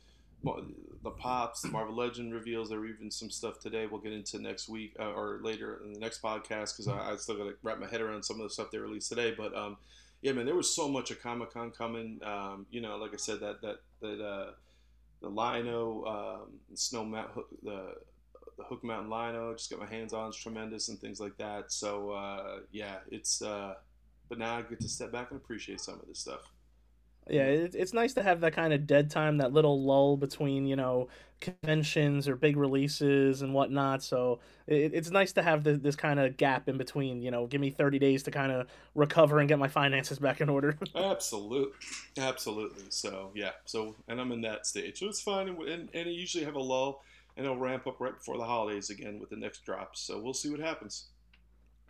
[1.02, 2.68] the pops, the Marvel Legend reveals.
[2.70, 3.86] There were even some stuff today.
[3.86, 7.16] We'll get into next week uh, or later in the next podcast because I, I
[7.16, 9.34] still got to wrap my head around some of the stuff they released today.
[9.36, 9.76] But um,
[10.22, 12.20] yeah, man, there was so much of Comic Con coming.
[12.22, 14.50] Um, you know, like I said, that that that uh,
[15.22, 17.30] the Lion-O, um, Snow Mount,
[17.62, 17.94] the
[18.58, 20.28] the Hook Mountain Lion-O, just got my hands on.
[20.28, 21.72] It's tremendous and things like that.
[21.72, 23.42] So uh, yeah, it's.
[23.42, 23.74] Uh,
[24.28, 26.52] but now I get to step back and appreciate some of this stuff.
[27.30, 30.66] Yeah, it, it's nice to have that kind of dead time, that little lull between
[30.66, 31.08] you know
[31.40, 34.02] conventions or big releases and whatnot.
[34.02, 37.22] So it, it's nice to have the, this kind of gap in between.
[37.22, 40.40] You know, give me thirty days to kind of recover and get my finances back
[40.40, 40.78] in order.
[40.96, 41.72] Absolutely,
[42.18, 42.84] absolutely.
[42.90, 45.48] So yeah, so and I'm in that stage, so it's fine.
[45.48, 47.02] And, and, and I usually have a lull,
[47.36, 50.00] and it'll ramp up right before the holidays again with the next drops.
[50.00, 51.06] So we'll see what happens.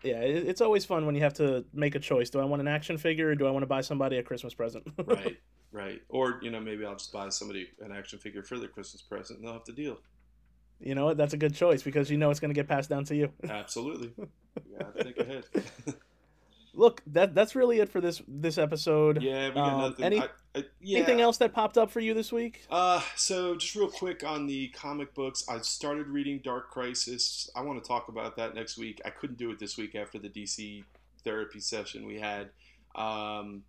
[0.02, 2.30] Yeah, it's always fun when you have to make a choice.
[2.30, 4.54] Do I want an action figure or do I want to buy somebody a Christmas
[4.54, 4.86] present?
[5.06, 5.36] Right,
[5.72, 6.00] right.
[6.08, 9.38] Or you know maybe I'll just buy somebody an action figure for their Christmas present,
[9.38, 9.98] and they'll have to deal.
[10.80, 11.16] you know what?
[11.16, 13.32] That's a good choice because you know it's going to get passed down to you.
[13.48, 14.12] Absolutely.
[14.78, 15.44] Gotta think ahead.
[16.74, 19.22] Look, that that's really it for this this episode.
[19.22, 20.04] yeah, we got Um, nothing.
[20.04, 20.98] any- I, I, yeah.
[20.98, 22.62] Anything else that popped up for you this week?
[22.70, 27.48] Uh, so just real quick on the comic books, I started reading Dark Crisis.
[27.54, 29.00] I want to talk about that next week.
[29.04, 30.82] I couldn't do it this week after the DC
[31.22, 32.50] therapy session we had,
[32.96, 33.62] um,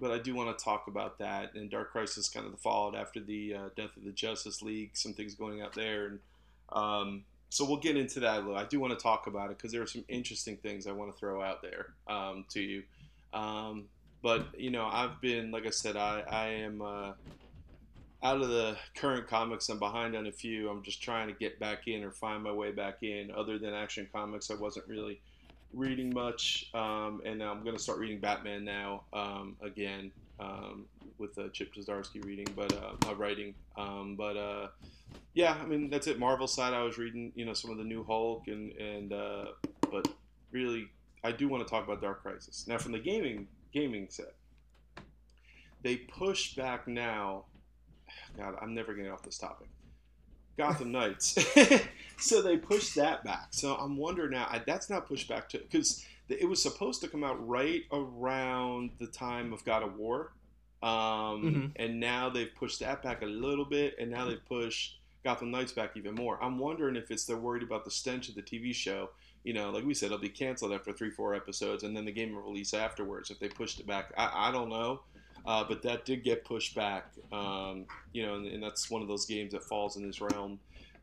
[0.00, 1.54] but I do want to talk about that.
[1.54, 5.14] And Dark Crisis kind of followed after the uh, death of the Justice League, some
[5.14, 6.18] things going out there, and
[6.72, 8.38] um, so we'll get into that.
[8.38, 8.56] a little.
[8.56, 11.12] I do want to talk about it because there are some interesting things I want
[11.12, 12.82] to throw out there um, to you.
[13.32, 13.84] Um,
[14.22, 17.12] but you know, I've been like I said, I I am uh,
[18.22, 19.68] out of the current comics.
[19.68, 20.68] I'm behind on a few.
[20.68, 23.30] I'm just trying to get back in or find my way back in.
[23.30, 25.20] Other than Action Comics, I wasn't really
[25.72, 30.10] reading much, um, and I'm going to start reading Batman now um, again
[30.40, 30.86] um,
[31.18, 33.54] with uh, Chip Zdarsky reading, but uh, writing.
[33.76, 34.68] Um, but uh,
[35.34, 36.18] yeah, I mean that's it.
[36.18, 39.46] Marvel side, I was reading, you know, some of the new Hulk and and uh,
[39.90, 40.08] but
[40.52, 40.88] really,
[41.24, 44.34] I do want to talk about Dark Crisis now from the gaming gaming set.
[45.82, 47.44] They push back now.
[48.36, 49.68] God, I'm never getting off this topic.
[50.56, 51.38] Gotham Knights.
[52.18, 53.48] so they pushed that back.
[53.52, 54.48] So I'm wondering now.
[54.50, 58.90] I, that's not pushed back to because it was supposed to come out right around
[58.98, 60.32] the time of God of War,
[60.82, 60.90] um,
[61.42, 61.72] Mhm.
[61.76, 65.72] and now they've pushed that back a little bit, and now they've pushed Gotham Knights
[65.72, 66.42] back even more.
[66.42, 69.10] I'm wondering if it's they're worried about the stench of the TV show.
[69.44, 72.12] You know, like we said, it'll be canceled after three, four episodes, and then the
[72.12, 73.30] game will release afterwards.
[73.30, 75.00] If they pushed it back, I, I don't know.
[75.46, 79.08] Uh, but that did get pushed back, um, you know, and, and that's one of
[79.08, 80.58] those games that falls in this realm.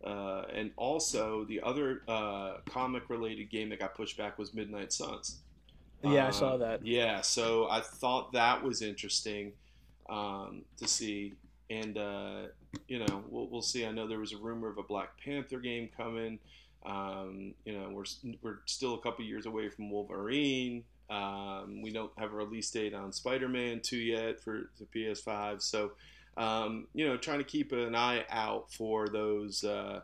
[0.06, 5.40] Uh, and also, the other uh, comic-related game that got pushed back was Midnight Suns.
[6.04, 6.86] Yeah, I Uh, saw that.
[6.86, 9.54] Yeah, so I thought that was interesting
[10.10, 11.34] um, to see,
[11.70, 12.42] and uh,
[12.88, 13.86] you know, we'll, we'll see.
[13.86, 16.38] I know there was a rumor of a Black Panther game coming.
[16.86, 18.06] Um, you know, we're
[18.44, 20.84] we're still a couple years away from Wolverine.
[21.10, 25.62] Um, we don't have a release date on Spider-Man 2 yet for the PS5.
[25.62, 25.92] So,
[26.38, 30.02] um, you know, trying to keep an eye out for those uh,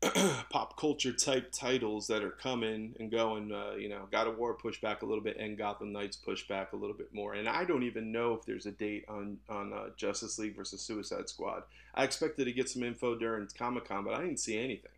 [0.50, 3.52] pop culture type titles that are coming and going.
[3.52, 6.48] Uh, you know, God of War pushed back a little bit, and Gotham Knights pushed
[6.48, 7.34] back a little bit more.
[7.34, 10.80] And I don't even know if there's a date on on uh, Justice League versus
[10.80, 11.62] Suicide Squad.
[11.94, 14.90] I expected to get some info during Comic Con, but I didn't see anything.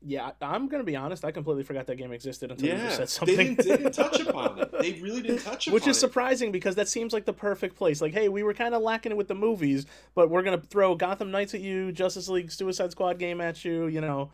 [0.00, 1.24] Yeah, I'm gonna be honest.
[1.24, 3.54] I completely forgot that game existed until you Yeah, just said they something.
[3.56, 4.70] didn't, they didn't touch upon it.
[4.80, 6.00] They really didn't touch upon it, Which is it.
[6.00, 8.00] surprising because that seems like the perfect place.
[8.00, 10.94] Like, hey, we were kind of lacking it with the movies, but we're gonna throw
[10.94, 13.88] Gotham Knights at you, Justice League Suicide Squad game at you.
[13.88, 14.30] You know,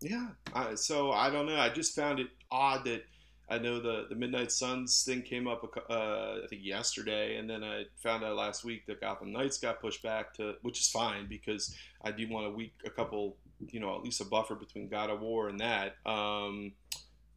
[0.00, 0.28] Yeah.
[0.54, 1.56] I, so I don't know.
[1.56, 3.04] I just found it odd that
[3.50, 5.64] I know the the Midnight Suns thing came up.
[5.90, 9.80] Uh, I think yesterday, and then I found out last week that Gotham Knights got
[9.80, 11.74] pushed back to, which is fine because
[12.04, 13.36] I do want a week, a couple,
[13.70, 15.96] you know, at least a buffer between God of War and that.
[16.06, 16.72] Um,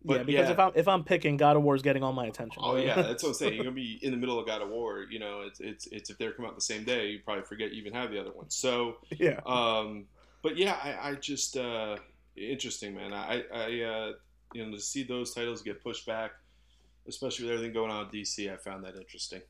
[0.03, 0.17] yeah.
[0.17, 0.51] But, Because yeah.
[0.51, 2.61] if I'm if I'm picking, God of War is getting all my attention.
[2.63, 3.53] Oh yeah, that's what I'm saying.
[3.55, 5.05] You're gonna be in the middle of God of War.
[5.09, 7.71] You know, it's it's it's if they're come out the same day, you probably forget
[7.71, 8.49] you even have the other one.
[8.49, 9.39] So, yeah.
[9.47, 10.05] um,
[10.43, 11.97] but yeah, I, I just uh,
[12.37, 13.13] interesting, man.
[13.13, 14.11] I I uh,
[14.53, 16.33] you know to see those titles get pushed back,
[17.07, 19.41] especially with everything going on at DC, I found that interesting.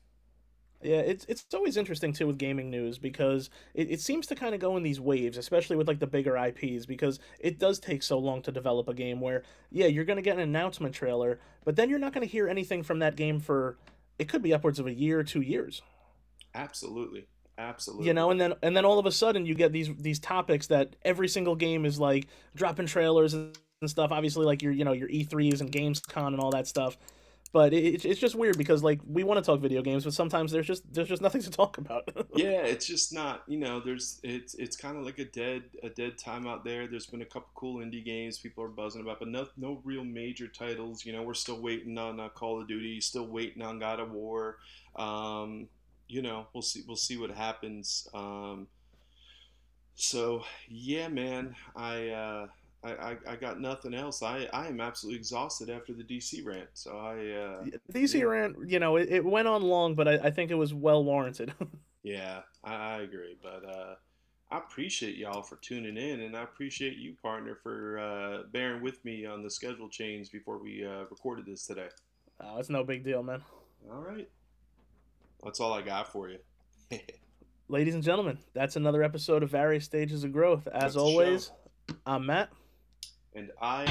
[0.82, 4.54] Yeah, it's it's always interesting too with gaming news because it, it seems to kind
[4.54, 8.02] of go in these waves, especially with like the bigger IPs, because it does take
[8.02, 11.76] so long to develop a game where, yeah, you're gonna get an announcement trailer, but
[11.76, 13.78] then you're not gonna hear anything from that game for
[14.18, 15.82] it could be upwards of a year or two years.
[16.54, 17.26] Absolutely,
[17.58, 18.06] absolutely.
[18.06, 20.66] You know, and then and then all of a sudden you get these these topics
[20.68, 24.10] that every single game is like dropping trailers and stuff.
[24.10, 26.96] Obviously, like your you know your E3s and Gamescom and all that stuff.
[27.52, 30.52] But it, it's- just weird because like we want to talk video games, but sometimes
[30.52, 32.08] there's just there's just nothing to talk about.
[32.34, 33.42] yeah, it's just not.
[33.46, 36.86] You know, there's it's it's kind of like a dead a dead time out there.
[36.86, 40.04] There's been a couple cool indie games people are buzzing about, but no no real
[40.04, 41.04] major titles.
[41.06, 44.10] You know, we're still waiting on uh, Call of Duty, still waiting on God of
[44.10, 44.56] War.
[44.96, 45.68] Um,
[46.08, 48.08] you know, we'll see we'll see what happens.
[48.12, 48.66] Um,
[49.94, 52.08] so yeah, man, I.
[52.08, 52.46] Uh,
[52.86, 54.22] I, I, I got nothing else.
[54.22, 56.68] I, I am absolutely exhausted after the DC rant.
[56.74, 58.24] So I uh, DC Yeah.
[58.24, 61.04] rant, you know, it, it went on long, but I, I think it was well
[61.04, 61.52] warranted.
[62.02, 63.36] Yeah, I, I agree.
[63.42, 63.94] But uh,
[64.52, 69.04] I appreciate y'all for tuning in, and I appreciate you, partner, for uh, bearing with
[69.04, 71.88] me on the schedule change before we uh, recorded this today.
[72.40, 73.42] oh, it's no big deal, man.
[73.90, 74.28] All right.
[75.42, 76.38] That's all I got for you.
[77.68, 80.68] Ladies and gentlemen, that's another episode of Various Stages of Growth.
[80.68, 81.50] As That's always,
[82.06, 82.50] I'm Matt.
[83.36, 83.84] And I.